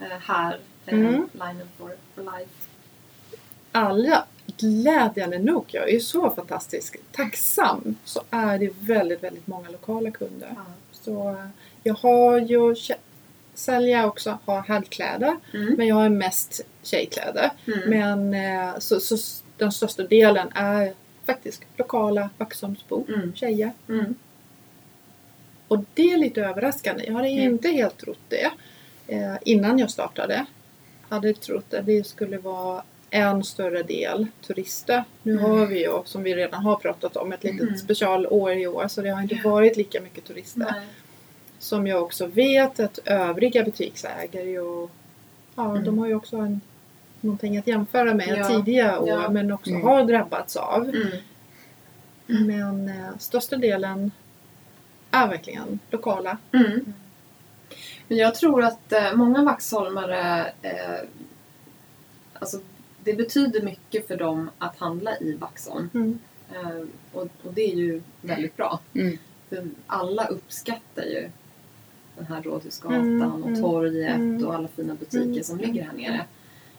[0.00, 0.52] eh, här?
[0.86, 1.28] Eh, Mm.
[1.32, 2.50] Linen for, for life.
[3.72, 4.24] Alla,
[4.58, 10.10] glädjande nog, jag är ju så fantastiskt tacksam, så är det väldigt, väldigt många lokala
[10.10, 10.52] kunder.
[10.56, 10.64] Ja.
[11.04, 11.46] Så eh,
[11.82, 12.74] jag har ju
[13.54, 15.74] säljer också, har herrkläder, Mm.
[15.74, 17.50] men jag har mest tjejkläder.
[17.66, 17.80] Mm.
[17.90, 18.34] Men
[18.68, 19.16] eh, så, så
[19.56, 20.92] den största delen är
[21.26, 23.34] faktiskt lokala Vaxholmsbor, Mm.
[23.34, 23.72] tjejer.
[23.88, 24.14] Mm.
[25.68, 27.04] Och det är lite överraskande.
[27.06, 27.44] Jag hade Mm.
[27.52, 28.50] inte helt trott det
[29.06, 30.46] eh, innan jag startade.
[31.08, 35.04] Hade trott att det skulle vara en större del turister.
[35.22, 35.44] Nu Mm.
[35.44, 37.76] har vi ju, som vi redan har pratat om, ett litet Mm.
[37.76, 40.60] specialår i år så det har inte varit lika mycket turister.
[40.72, 40.86] Nej.
[41.58, 44.90] Som jag också vet att övriga butiksägare och,
[45.54, 45.84] ja, Mm.
[45.84, 46.60] de har ju också en,
[47.20, 48.48] någonting att jämföra med Ja.
[48.48, 49.30] tidigare år Ja.
[49.30, 49.82] men också Mm.
[49.82, 50.82] har drabbats av.
[50.88, 51.08] Mm.
[52.46, 54.10] Men eh, största delen
[55.10, 56.38] är verkligen lokala.
[56.52, 56.92] Mm.
[58.08, 61.00] Men jag tror att eh, många vaxholmare, eh,
[62.38, 62.58] alltså
[63.04, 65.90] det betyder mycket för dem att handla i Vaxholm.
[65.94, 66.18] Mm.
[66.52, 68.80] Eh, och, och det är ju väldigt bra.
[68.94, 69.18] Mm.
[69.48, 71.30] För alla uppskattar ju
[72.16, 74.46] den här Rådhusgatan Mm, och mm, torget mm.
[74.46, 76.24] och alla fina butiker som ligger här nere.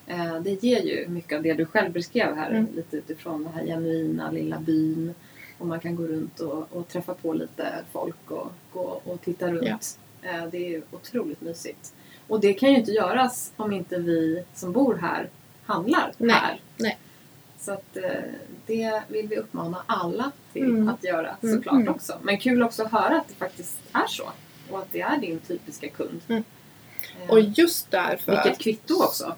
[0.07, 3.65] Eh, det ger ju mycket av det du själv beskrev här, lite utifrån den här
[3.65, 5.13] genuina lilla byn.
[5.57, 9.51] Och man kan gå runt och, och träffa på lite folk och gå och titta
[9.51, 9.99] runt.
[10.21, 11.93] Eh, det är otroligt mysigt.
[12.27, 15.29] Och det kan ju inte göras om inte vi som bor här
[15.65, 16.59] handlar Nej, här.
[16.77, 16.97] nej.
[17.59, 18.11] Så att eh,
[18.65, 20.89] det vill vi uppmana alla till Mm.
[20.89, 21.55] att göra Mm.
[21.57, 21.93] såklart Mm.
[21.93, 22.17] också.
[22.21, 24.31] Men kul också att höra att det faktiskt är så.
[24.69, 26.21] Och att det är din typiska kund.
[26.27, 26.43] Mm.
[27.23, 29.23] Eh, Och just därför, vilket kvitto också.
[29.25, 29.31] På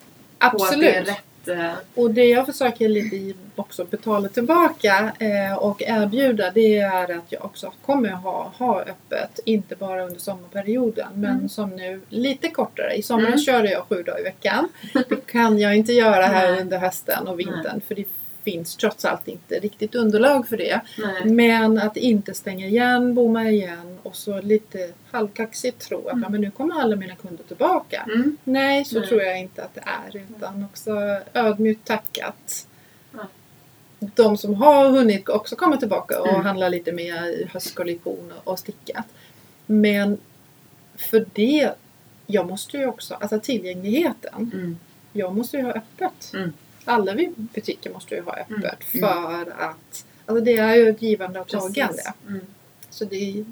[0.48, 1.08] att det är absolut.
[1.08, 1.24] rätt.
[1.48, 7.32] Eh, Och det jag försöker lite också betala tillbaka eh, och erbjuda det är att
[7.32, 11.50] jag också kommer ha, ha öppet, inte bara under sommarperioden men Mm.
[11.50, 12.94] som nu lite kortare.
[12.94, 13.40] I somras Mm.
[13.40, 14.70] körde jag sju dagar i veckan.
[14.94, 18.06] Det kan jag inte göra här under hösten och vintern för det
[18.44, 20.82] finns trots allt inte riktigt underlag för det.
[20.98, 21.26] nej.
[21.26, 26.32] Men att inte stänga igen, bomma igen och så lite halvkaxigt tro att Mm.
[26.32, 28.08] men nu kommer alla mina kunder tillbaka.
[28.14, 28.38] Mm.
[28.44, 29.08] Nej, så Nej.
[29.10, 30.22] tror jag inte att det är.
[30.38, 30.92] Utan också
[31.34, 32.68] ödmjukt tackat.
[34.00, 36.42] De som har hunnit också komma tillbaka och Mm.
[36.42, 39.06] handla lite mer i höstkollektion och stickat.
[39.66, 40.18] Men
[40.96, 41.72] för det,
[42.28, 44.52] jag måste ju också, alltså tillgängligheten.
[44.54, 44.78] Mm.
[45.14, 46.32] Jag måste ju ha öppet.
[46.34, 46.54] Mm.
[46.86, 49.10] Alla butiker måste ju ha öppet Mm.
[49.10, 52.14] för att, alltså det är ju ett givande och tagande.
[52.28, 52.42] Mm.
[52.90, 53.46] Så det,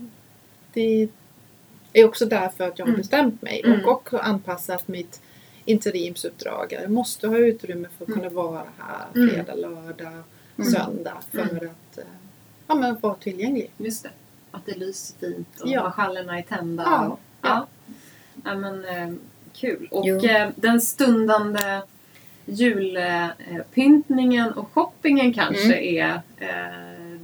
[0.73, 1.07] det
[1.93, 3.01] är också därför att jag har Mm.
[3.01, 3.85] bestämt mig Mm.
[3.85, 5.21] och också anpassat mitt
[5.65, 6.73] interimsuppdrag.
[6.81, 8.19] Jag måste ha utrymme för att Mm.
[8.21, 9.29] kunna vara här Mm.
[9.29, 10.23] fredag, lördag,
[10.57, 10.71] Mm.
[10.71, 11.55] söndag för Mm.
[11.55, 12.03] att eh,
[12.67, 13.71] ja, men vara tillgänglig.
[13.77, 14.09] Just det.
[14.51, 15.83] Att det lyser fint och Ja.
[15.83, 16.83] marschallerna är tända.
[16.83, 17.07] Ja.
[17.07, 17.67] Och, ja.
[18.45, 19.13] ja men, eh,
[19.53, 19.87] kul.
[19.91, 21.81] Och eh, den stundande
[22.45, 26.47] julpyntningen och shoppingen kanske är eh,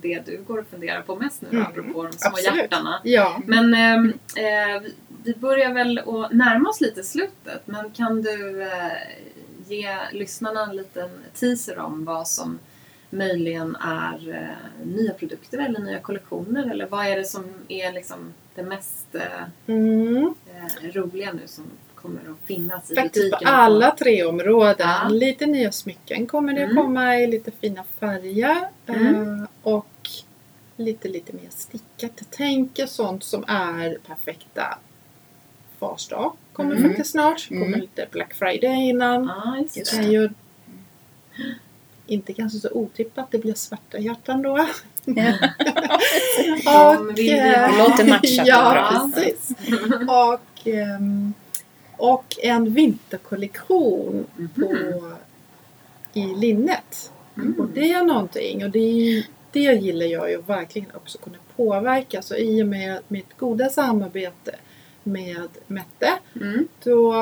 [0.01, 1.63] det du går och funderar på mest nu Mm.
[1.63, 2.55] apropå de små Absolut.
[2.61, 3.01] hjärtarna.
[3.03, 4.93] Ja, Men ehm, eh, vi-
[5.23, 7.61] vi börjar väl att närma oss lite slutet.
[7.65, 8.91] Men kan du eh,
[9.67, 12.59] ge lyssnarna en liten teaser om vad som
[13.09, 16.71] möjligen är eh, nya produkter eller nya kollektioner?
[16.71, 19.21] Eller vad är det som är liksom det mest eh,
[19.67, 20.33] mm.
[20.55, 21.63] eh, roliga nu som
[22.01, 23.57] kommer att finnas i faktiskt på butikerna?
[23.57, 24.87] alla tre områden.
[25.03, 25.07] Ja.
[25.09, 26.75] Lite nya smycken kommer det Mm.
[26.75, 28.57] komma i lite fina färger.
[28.87, 29.39] Mm.
[29.41, 30.09] eh, Och
[30.75, 32.11] lite, lite mer stickat.
[32.19, 34.77] Jag tänker sånt som är perfekta
[35.79, 36.31] farsdag.
[36.53, 36.89] Kommer Mm.
[36.89, 37.47] faktiskt snart.
[37.49, 37.79] Kommer Mm.
[37.79, 39.23] lite Black Friday innan.
[39.45, 40.29] Ja, just Just Det ju
[42.09, 44.67] inte kanske så otippat det blir svarta hjärtan då.
[45.05, 45.13] De
[47.07, 47.45] vill vi ha.
[47.45, 49.11] eh, Det låter matchat Ja, bra.
[49.15, 49.49] precis.
[50.07, 51.33] Och, ehm,
[51.97, 54.49] och en vinterkollektion Mhm.
[54.55, 55.11] på
[56.13, 57.11] i linnet.
[57.37, 57.55] Mm.
[57.59, 62.21] Och det är någonting och det, det gillar jag ju verkligen också kunna påverka.
[62.21, 64.55] Så i och med mitt goda samarbete
[65.03, 66.67] med Mette Mm.
[66.83, 67.13] då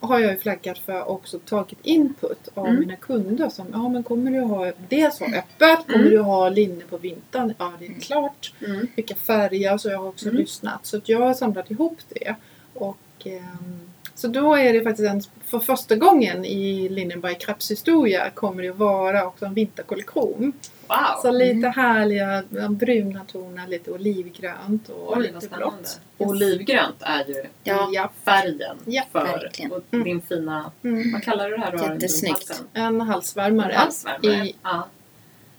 [0.00, 2.80] har jag ju flaggat för också tagit input av Mm.
[2.80, 6.10] mina kunder som ja men kommer du ha dels ha öppet, kommer Mm.
[6.10, 7.54] du ha linne på vintern?
[7.58, 8.52] Ja det är klart.
[8.66, 8.86] Mm.
[8.96, 10.36] Vilka färger så jag har också Mm.
[10.40, 10.86] lyssnat.
[10.86, 12.34] Så jag har samlat ihop det.
[12.74, 13.80] Och, ehm,
[14.22, 18.68] så då är det faktiskt en, för första gången i Linnenberg Krabs historia kommer det
[18.68, 20.52] att vara också en vinterkollektion.
[20.88, 20.96] Wow!
[21.22, 21.72] Så lite Mm.
[21.72, 26.00] härliga bruna toner, lite olivgrönt och Oj, lite blått.
[26.18, 28.10] Olivgrönt är ju Ja.
[28.24, 29.72] Färgen Ja, för verkligen.
[29.72, 30.04] och Mm.
[30.04, 31.12] din fina, Mm.
[31.12, 32.62] vad kallar du det här du Jättesnyggt.
[32.72, 33.72] En halsvärmare.
[33.72, 34.46] Halsvärmare.
[34.46, 34.86] i Ja.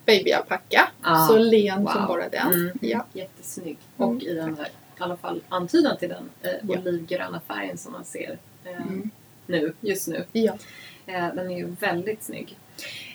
[0.05, 0.89] babyalpacka.
[1.03, 1.25] Ja.
[1.29, 1.91] Så len Wow.
[1.91, 2.53] som bara den.
[2.53, 2.77] Mm.
[2.81, 3.05] Ja.
[3.13, 3.77] Jättesnygg.
[3.97, 4.09] Mm.
[4.09, 4.69] Och i den där, i
[5.03, 9.09] alla fall antydan till den eh, olivgröna färgen som man ser Mm.
[9.47, 10.25] nu, just nu.
[10.31, 10.57] Ja.
[11.05, 12.57] Eh, den är ju väldigt snygg.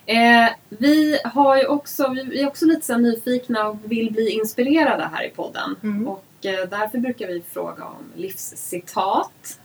[0.06, 5.10] Eh, vi, har ju också, vi är också lite så nyfikna och vill bli inspirerade
[5.12, 5.76] här i podden.
[5.82, 6.08] Mm.
[6.08, 9.60] Och eh, därför brukar vi fråga om livscitat.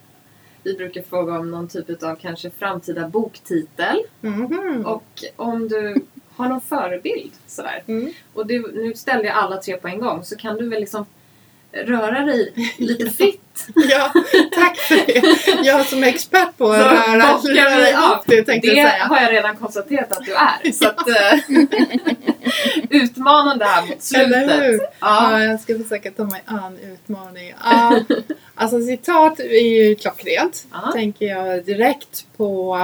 [0.63, 3.97] Vi brukar fråga om någon typ av kanske framtida boktitel.
[4.21, 4.85] Mhm.
[4.85, 5.95] Och om du
[6.35, 7.83] har någon förebild sådär.
[7.87, 8.13] Mm.
[8.33, 11.05] Och du, nu ställde jag alla tre på en gång så kan du väl liksom
[11.73, 13.39] röra dig lite fritt.
[13.89, 14.11] Ja,
[14.55, 15.65] tack för det.
[15.67, 18.23] Jag som är expert på att röra, röra ihop av.
[18.25, 19.03] det tänkte Det jag säga.
[19.05, 20.71] har jag redan konstaterat att du är.
[20.71, 21.39] Så att, eh,
[22.89, 24.33] utmanande här mot slutet.
[24.33, 24.79] Eller hur?
[24.81, 24.87] Ja.
[25.39, 25.43] Ja.
[25.43, 27.57] jag ska försöka ta mig an utmaningen.
[27.63, 27.99] Ja,
[28.55, 30.65] alltså citat är ju klockrent.
[30.71, 30.91] Ja.
[30.93, 32.77] Tänker jag direkt på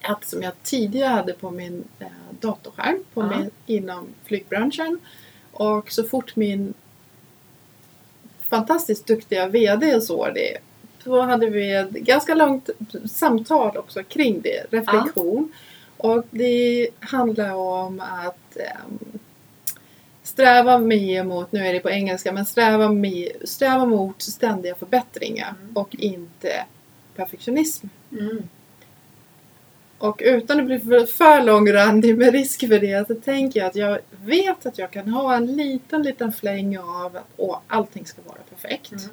[0.00, 2.06] ett som jag tidigare hade på min eh,
[2.40, 4.98] datorskärm på min, inom flygbranschen.
[5.52, 6.74] Och så fort min
[8.56, 10.58] fantastiskt duktiga VD såg det
[11.04, 12.70] då hade vi ett ganska långt
[13.04, 15.52] samtal också kring det, reflektion.
[15.96, 19.18] Och det handlar om att ehm,
[20.22, 25.54] sträva mer mot, nu är det på engelska, men sträva, mer, sträva mot ständiga förbättringar
[25.62, 25.76] Mm.
[25.76, 26.64] och inte
[27.16, 27.86] perfektionism.
[28.12, 28.48] Mm.
[30.02, 33.76] Och utan att bli för, för långrandig med risk för det så tänker jag att
[33.76, 38.38] jag vet att jag kan ha en liten, liten fläng av att allting ska vara
[38.50, 38.92] perfekt.
[38.92, 39.10] Mm.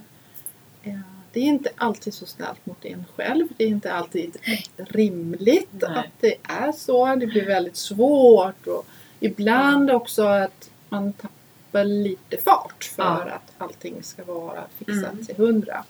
[0.84, 1.00] Eh,
[1.34, 3.48] Det är inte alltid så snällt mot en själv.
[3.58, 4.38] Det är inte alltid
[4.78, 5.98] rimligt Nej.
[6.00, 7.16] att det är så.
[7.16, 8.86] Det blir väldigt svårt och
[9.20, 13.34] ibland också att man tappar lite fart för Ja.
[13.36, 15.26] att allting ska vara fixat Mm.
[15.26, 15.84] till hundra.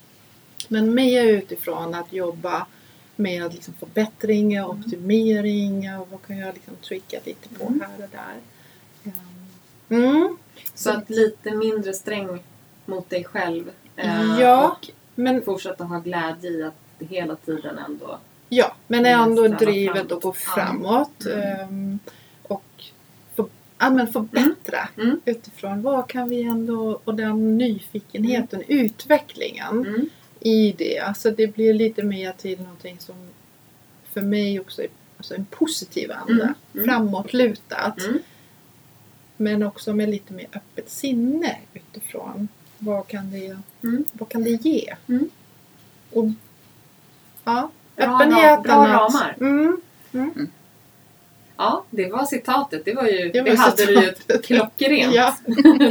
[0.68, 2.66] Men mer utifrån att jobba
[3.20, 4.80] med liksom förbättringar, Mm.
[4.80, 7.82] optimeringar och vad kan jag liksom trycka lite på Mm.
[7.82, 8.39] här och där.
[9.11, 10.38] Ehm, Mm.
[10.76, 12.43] Så att lite mindre sträng
[12.86, 13.70] mot dig själv.
[13.95, 14.67] eh, Ja.
[14.72, 16.74] Och Men fortsätta ha glädje i att
[17.09, 18.17] hela tiden ändå...
[18.49, 21.26] Ja, men Mm, ändå drivet att gå framåt.
[21.26, 21.59] Mm.
[21.59, 21.99] ehm,
[22.43, 22.63] och
[23.36, 23.45] för,
[23.80, 25.22] ja, men förbättra Mm.
[25.26, 30.09] utifrån vad kan vi ändå, och den nyfikenheten, utvecklingen Mm.
[30.40, 31.00] I det.
[31.00, 33.16] Alltså det blir lite mer till någonting som
[34.14, 34.88] för mig också är
[35.18, 36.44] alltså en positiv anda.
[36.44, 36.54] Mm.
[36.74, 36.86] Mm.
[36.86, 38.00] Framåtlutat.
[38.02, 38.20] Mm.
[39.38, 44.04] Men också med lite mer öppet sinne utifrån vad kan det, Mm.
[44.14, 44.96] vad kan det ge?
[45.08, 45.30] Mm.
[46.12, 46.26] Och,
[47.44, 48.58] ja, Bra öppenheten.
[48.58, 49.36] ra- bra att- ramar.
[49.40, 49.82] Mm.
[51.58, 52.86] Ja, det var citatet.
[52.86, 54.14] Det, var ju, Det det, hade du ju
[54.44, 55.14] klockrent.
[55.16, 55.36] Ja.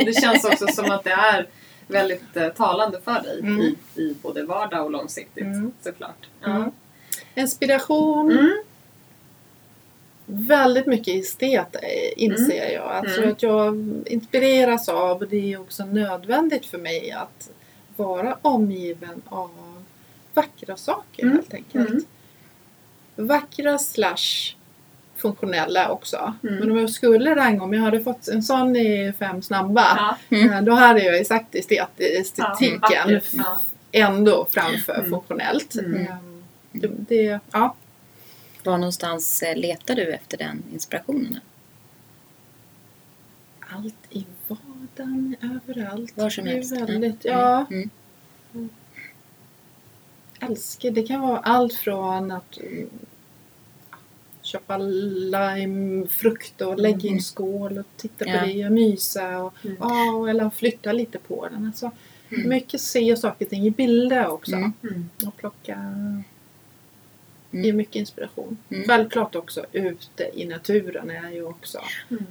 [0.07, 1.47] det känns också som att det är
[1.89, 3.61] väldigt eh, talande för dig Mm.
[3.61, 5.72] i, i både vardag och långsiktigt Mm.
[5.82, 6.28] såklart.
[6.47, 6.70] Mm.
[7.34, 8.30] Inspiration.
[8.30, 8.62] Mm.
[10.26, 12.84] Väldigt mycket estet eh, inser jag.
[12.89, 13.32] Alltså Mm.
[13.32, 17.51] att jag inspireras av och det är också nödvändigt för mig att
[17.97, 19.51] vara omgiven av
[20.34, 21.34] vackra saker Mm.
[21.36, 21.89] helt enkelt.
[21.91, 22.05] Mm.
[23.16, 24.55] Vackra slash
[25.19, 26.35] funktionella också.
[26.43, 26.55] Mm.
[26.55, 30.37] Men om jag skulle ranga, om jag hade fått en sån i fem snabba, Ja.
[30.39, 33.59] eh, då hade jag ju sagt estet, estetiken Ja,
[33.93, 35.11] ändå framför Mm.
[35.11, 35.75] funktionellt.
[35.75, 35.97] Mm.
[36.07, 36.43] Ehm,
[36.73, 37.75] Det, det, ja.
[38.64, 41.39] Var någonstans eh, letar du efter den inspirationen?
[43.77, 46.12] Allt i vardagen, överallt.
[46.16, 46.73] Var som det är helst.
[46.73, 47.39] Väldigt, Mm.
[47.39, 47.91] ja, Mm.
[50.41, 50.91] älskar.
[50.91, 52.89] Det kan vara allt från att mm,
[54.49, 57.21] köpa limefrukt och lägga i en Mm.
[57.21, 58.47] skål och titta på Ja.
[58.47, 59.39] det och mysa.
[59.43, 59.77] Och, Mm.
[59.81, 61.67] ja, eller flytta lite på den.
[61.67, 61.91] Alltså,
[62.31, 62.49] Mm.
[62.49, 64.53] Mycket se saker och ting i bilder också.
[64.57, 65.09] Mm.
[65.27, 66.23] Och plocka Mm.
[67.51, 68.57] ger mycket inspiration.
[68.71, 68.85] Mm.
[68.89, 71.79] Självklart också ute i naturen är ju också.
[72.11, 72.25] Mm.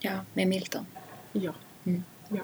[0.00, 0.86] Ja, med Milton.
[1.32, 1.52] Ja.
[1.84, 2.04] Mm.
[2.28, 2.40] ja.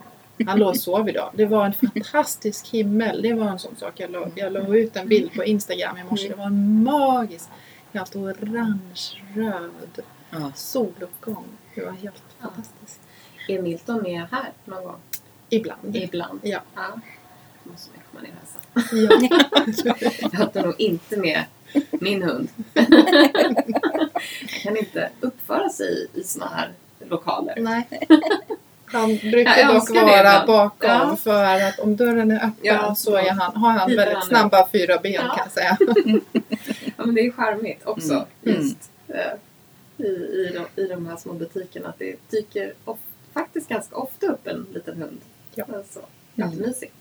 [0.47, 1.31] Han låg och sov idag.
[1.35, 3.23] Det var en fantastisk himmel.
[3.23, 3.93] Det var en sån sak.
[4.01, 6.29] Jag la, jag la ut en bild på Instagram i morse.
[6.29, 6.83] Det var en
[7.93, 10.53] magisk Helt orange, röd Ja.
[10.55, 11.45] soluppgång.
[11.75, 12.47] Det var helt Ja.
[12.49, 13.01] fantastiskt.
[13.49, 15.01] Är Milton med här någon gång?
[15.51, 15.97] Ibland.
[15.97, 16.41] Ibland.
[16.43, 16.61] Ja.
[16.75, 17.01] ja.
[17.65, 18.91] Måste man komma ner och
[19.59, 19.85] hälsa.
[19.85, 19.97] ja.
[20.39, 21.45] Jag tar nog inte med
[21.93, 22.49] min hund.
[22.75, 26.73] Han kan inte uppföra sig i såna här
[27.09, 27.55] lokaler.
[27.61, 27.89] Nej.
[28.93, 31.17] Han brukar Jag dock det vara bakom Ja.
[31.17, 32.95] för att om dörren är öppen Ja.
[32.95, 35.21] så är han, har han väldigt han snabba fyra ben Ja.
[35.21, 35.77] kan jag säga.
[36.97, 38.13] Ja, men det är charmigt också.
[38.13, 38.27] Mm.
[38.45, 38.63] Mm.
[38.63, 41.89] Just eh, i, i, de, i de här små butikerna.
[41.89, 42.99] Att det dyker of,
[43.35, 45.21] faktiskt ganska ofta upp en liten hund.
[45.55, 45.65] Ja.
[45.77, 46.01] Alltså,
[46.37, 46.51] Mm.
[46.51, 46.95] jättemysigt.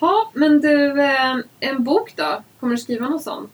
[0.00, 2.42] Ja, men du, eh, en bok då?
[2.60, 3.48] Kommer du skriva någon sån?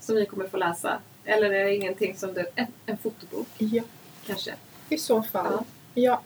[0.00, 0.98] Som vi kommer få läsa?
[1.24, 2.46] Eller är det ingenting som du...
[2.54, 3.82] En, en fotobok Ja,
[4.26, 4.54] kanske?
[4.88, 5.46] i så fall.
[5.52, 5.64] Ja.
[5.94, 6.20] Ja.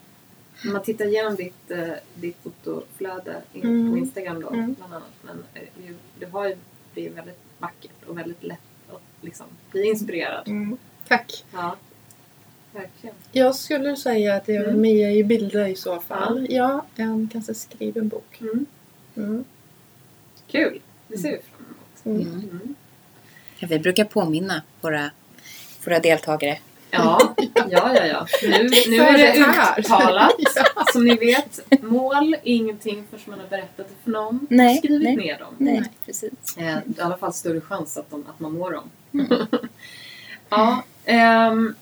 [0.64, 3.92] Om man tittar igenom ditt, eh, ditt fotoflöde in, Mm.
[3.92, 4.74] på Instagram då Mm.
[4.74, 5.08] bland annat.
[5.22, 6.56] Men eh, du, du har ju,
[6.94, 8.58] det är väldigt vackert och väldigt lätt
[8.88, 10.48] att liksom bli inspirerad.
[10.48, 10.76] Mm.
[11.08, 11.44] Tack.
[11.52, 11.76] Ja,
[12.72, 13.16] verkligen.
[13.32, 14.80] Jag skulle säga att det är Mm.
[14.80, 16.46] med i bilder i så fall.
[16.50, 18.38] Ja, en kanske skriven bok.
[18.40, 18.66] Mm.
[19.16, 19.44] Mm.
[20.46, 20.80] Kul!
[21.08, 22.22] Det ser vi fram emot.
[22.22, 22.34] Mm.
[22.40, 22.50] Mm.
[22.50, 22.74] Mm.
[23.58, 25.10] Ja, vi brukar påminna våra,
[25.84, 26.58] våra deltagare.
[26.94, 28.26] Ja, ja, ja, ja.
[28.42, 30.32] Nu, nu är det uttalat.
[30.54, 30.84] Ja.
[30.92, 34.46] Som ni vet, mål är ingenting förrän man har berättat det för någon.
[34.50, 35.16] Nej, Skrivit nej.
[35.16, 35.54] ner dem.
[35.58, 36.56] Nej, precis.
[36.56, 38.90] Eh, I alla fall större chans att, de, att man når dem.
[39.12, 39.26] Mm.
[40.48, 41.74] ja, ehm,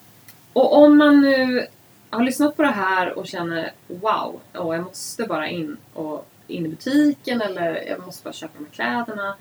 [0.53, 1.67] och om man nu
[2.11, 6.67] har lyssnat på det här och känner wow, åh, jag måste bara in, och, in
[6.67, 9.37] i butiken eller jag måste bara köpa de här kläderna.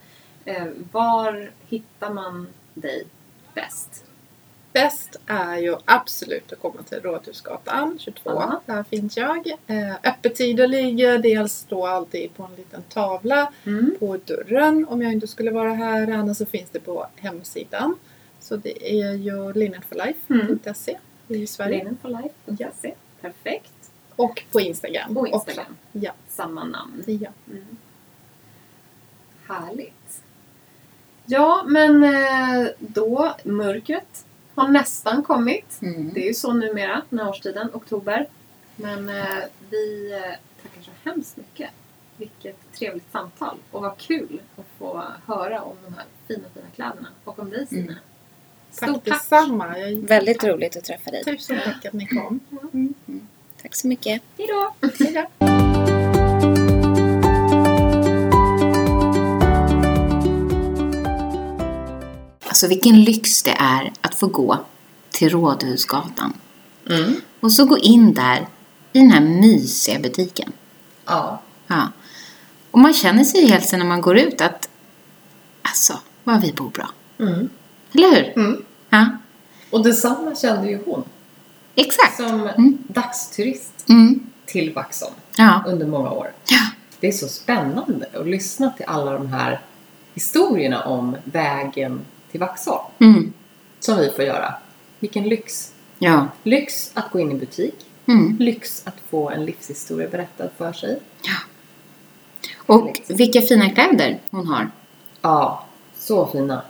[0.45, 3.07] Eh, var hittar man dig
[3.53, 4.03] bäst?
[4.73, 8.29] Bäst är ju absolut att komma till Rådhusgatan 22.
[8.29, 8.61] Ja.
[8.65, 9.47] Där finns jag.
[9.67, 13.95] Eh, öppettider ligger dels då alltid på en liten tavla Mm.
[13.99, 16.11] på dörren om jag inte skulle vara här.
[16.11, 17.95] Annars så finns det på hemsidan.
[18.39, 20.97] Så det är ju linenforlife.se
[21.27, 21.77] i Sverige.
[21.77, 22.93] Linenforlife.se.
[23.21, 23.91] Perfekt.
[24.15, 25.13] Och på Instagram.
[25.13, 25.33] På också.
[25.35, 25.75] Instagram.
[25.91, 26.11] Ja.
[26.29, 27.03] Samma namn.
[27.05, 27.29] ja.
[27.47, 27.65] Mm.
[29.47, 30.21] Härligt.
[31.25, 34.25] Ja, men eh, då, mörkret
[34.59, 35.81] har nästan kommit.
[35.81, 36.13] Mm.
[36.13, 38.27] Det är ju så numera, den här årstiden, oktober.
[38.75, 39.25] Men eh,
[39.69, 41.69] vi eh, tackar så hemskt mycket.
[42.17, 47.07] Vilket trevligt samtal och vad kul att få höra om de här fina, fina kläderna
[47.23, 47.81] och om dig Stina.
[47.81, 47.95] Mm.
[48.75, 49.13] Tack Stort tack!
[49.13, 49.77] detsamma.
[49.79, 51.23] Jag är Väldigt roligt att träffa dig.
[51.23, 52.39] Tusen tack att ni kom.
[53.61, 54.21] Tack så mycket.
[54.37, 54.73] Hejdå!
[54.99, 56.09] Hej
[62.59, 64.57] Alltså vilken lyx det är att få gå
[65.09, 66.33] till Rådhusgatan.
[66.89, 67.15] Mm.
[67.39, 68.47] Och så gå in där
[68.93, 70.51] i den här mysiga butiken.
[71.05, 71.41] Ja.
[71.67, 71.87] Ja.
[72.71, 74.69] Och man känner sig helt sen när man går ut att
[75.61, 76.89] alltså, vad vi bor bra.
[77.19, 77.49] Mm.
[77.93, 78.33] Eller hur?
[78.35, 78.63] Mm.
[78.89, 79.07] Ja,
[79.69, 81.03] Och detsamma kände ju hon.
[81.75, 82.17] exakt.
[82.17, 82.25] Som
[82.57, 82.77] Mm.
[82.87, 84.19] dagsturist Mm.
[84.45, 85.63] till Vaxholm Ja.
[85.67, 86.31] under många år.
[86.49, 86.59] Ja.
[86.99, 89.59] Det är så spännande att lyssna till alla de här
[90.13, 91.99] historierna om vägen
[92.31, 92.83] till Vaxholm.
[92.99, 93.33] Mm.
[93.79, 94.53] Som vi får göra.
[94.99, 95.73] Vilken lyx!
[95.99, 96.27] Ja.
[96.43, 97.75] Lyx att gå in i butik.
[98.05, 98.37] Mm.
[98.39, 100.99] Lyx att få en livshistoria berättad för sig.
[102.57, 104.71] Och vilka fina kläder hon har.
[105.21, 105.65] Ja,
[105.97, 106.61] så fina.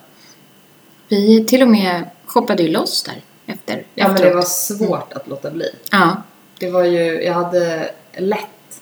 [1.07, 3.83] Vi till och med shoppade ju loss där efter.
[3.95, 4.35] Ja, men det efteråt.
[4.35, 5.69] var svårt att låta bli.
[5.91, 6.21] Ja.
[6.59, 8.81] Det var ju, jag hade lätt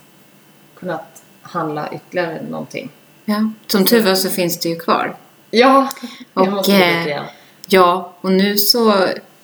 [0.75, 2.89] kunnat handla ytterligare någonting.
[3.25, 3.51] ja.
[3.67, 5.15] Som tur var så finns det ju kvar.
[5.57, 5.89] Ja,
[6.33, 6.71] jag Och, måste
[7.05, 7.23] gå eh.
[7.67, 8.91] Ja, och nu så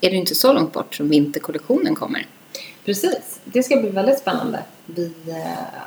[0.02, 2.28] är det inte så långt bort som vinterkollektionen kommer.
[2.86, 4.60] Precis, det ska bli väldigt spännande.
[4.86, 5.36] Vi eh,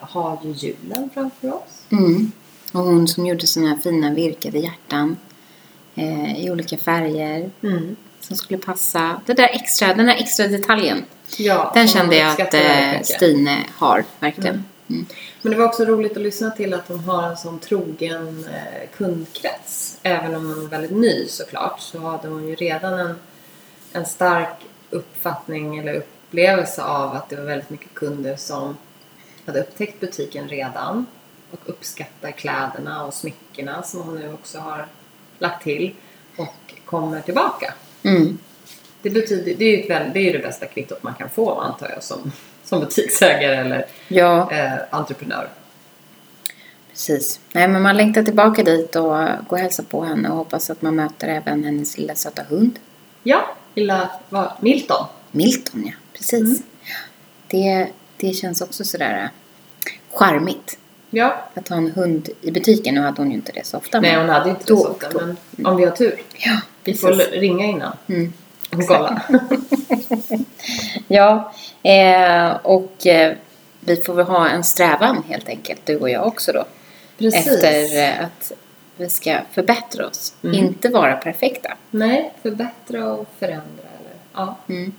[0.01, 1.83] har ju julen framför oss.
[1.91, 2.33] Mm.
[2.73, 5.17] Och hon som gjorde såna här fina virkade hjärtan
[5.95, 7.51] eh, i olika färger
[8.21, 9.21] som skulle passa.
[9.27, 11.05] Det där extra, den där extra detaljen,
[11.39, 13.03] Ja, den kände jag att eh.
[13.03, 14.55] Stine har, verkligen.
[14.55, 14.65] Mm.
[15.43, 18.89] Men det var också roligt att lyssna till att hon har en sån trogen eh,
[18.97, 19.99] kundkrets.
[20.03, 23.15] Även om hon är väldigt ny såklart så hade hon ju redan en,
[23.93, 28.77] en stark uppfattning eller upplevelse av att det var väldigt mycket kunder som
[29.47, 31.07] hade upptäckt butiken redan
[31.51, 34.87] och uppskattar kläderna och smyckena som hon nu också har
[35.39, 35.95] lagt till
[36.37, 37.75] och kommer tillbaka.
[38.03, 38.39] Mm.
[39.03, 41.31] Det, betyder, det, är ju ett väl, det är ju det bästa kvittot man kan
[41.31, 42.33] få antar jag som,
[42.67, 45.49] som butiksägare eller Ja, eh, entreprenör.
[46.91, 47.41] precis.
[47.53, 50.83] Nej, men man längtar tillbaka dit och går och hälsar på henne och hoppas att
[50.83, 52.79] man möter även hennes lilla söta hund.
[53.23, 55.07] Ja, lilla vad, Milton.
[55.31, 55.93] Milton, ja.
[56.13, 56.41] Precis.
[56.41, 56.63] Mm.
[57.49, 59.29] Det, det känns också sådär äh,
[60.19, 60.79] charmigt
[61.11, 61.45] Ja.
[61.55, 62.95] att ha en hund i butiken.
[62.95, 64.01] Nu hade hon ju inte det så ofta.
[64.01, 66.23] Nej, hon hade inte det så ofta, men om vi har tur.
[66.37, 68.33] Ja, Vi får ringa innan Mm.
[68.73, 69.23] Och kolla.
[71.09, 71.53] Ja,
[71.83, 73.37] eh, och eh,
[73.81, 76.65] vi får väl ha en strävan helt enkelt, du och jag också då.
[77.19, 77.47] Precis.
[77.47, 78.53] Efter eh, att
[78.97, 80.57] vi ska förbättra oss, Mm.
[80.57, 81.77] inte vara perfekta.
[81.91, 83.83] Nej, förbättra och förändra.
[84.01, 84.15] Eller?
[84.35, 84.93] Ja, Mm.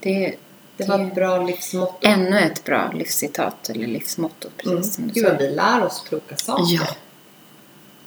[0.00, 0.34] Det,
[0.76, 2.08] det var ett bra livsmotto.
[2.08, 4.82] Ännu ett bra livscitat eller livsmotto, precis Mm.
[4.84, 6.64] som du Gud vad vi lär oss kloka saker.
[6.74, 6.86] Ja.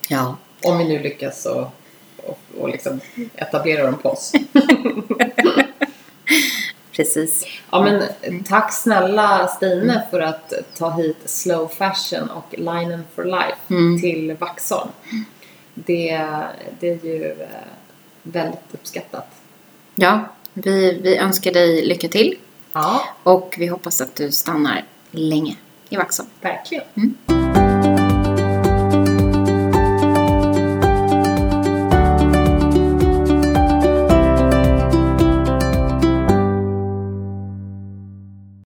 [0.08, 0.36] Ja.
[0.72, 1.68] Om vi nu lyckas och,
[2.26, 3.00] och, och liksom
[3.36, 4.32] etablera dem på oss.
[6.92, 7.46] Precis.
[7.72, 8.04] Ja men
[8.44, 14.02] tack snälla Stine för att ta hit Slow Fashion och Linen for Life Mm.
[14.02, 14.90] till Vaxholm.
[15.74, 16.30] Det,
[16.80, 17.48] det är ju eh,
[18.24, 19.28] väldigt uppskattat.
[19.96, 22.36] Ja, vi, vi önskar dig lycka till
[22.74, 25.56] Ja, och vi hoppas att du stannar länge
[25.90, 26.30] i Vaxholm.
[26.42, 26.84] verkligen.
[26.96, 27.16] Mm.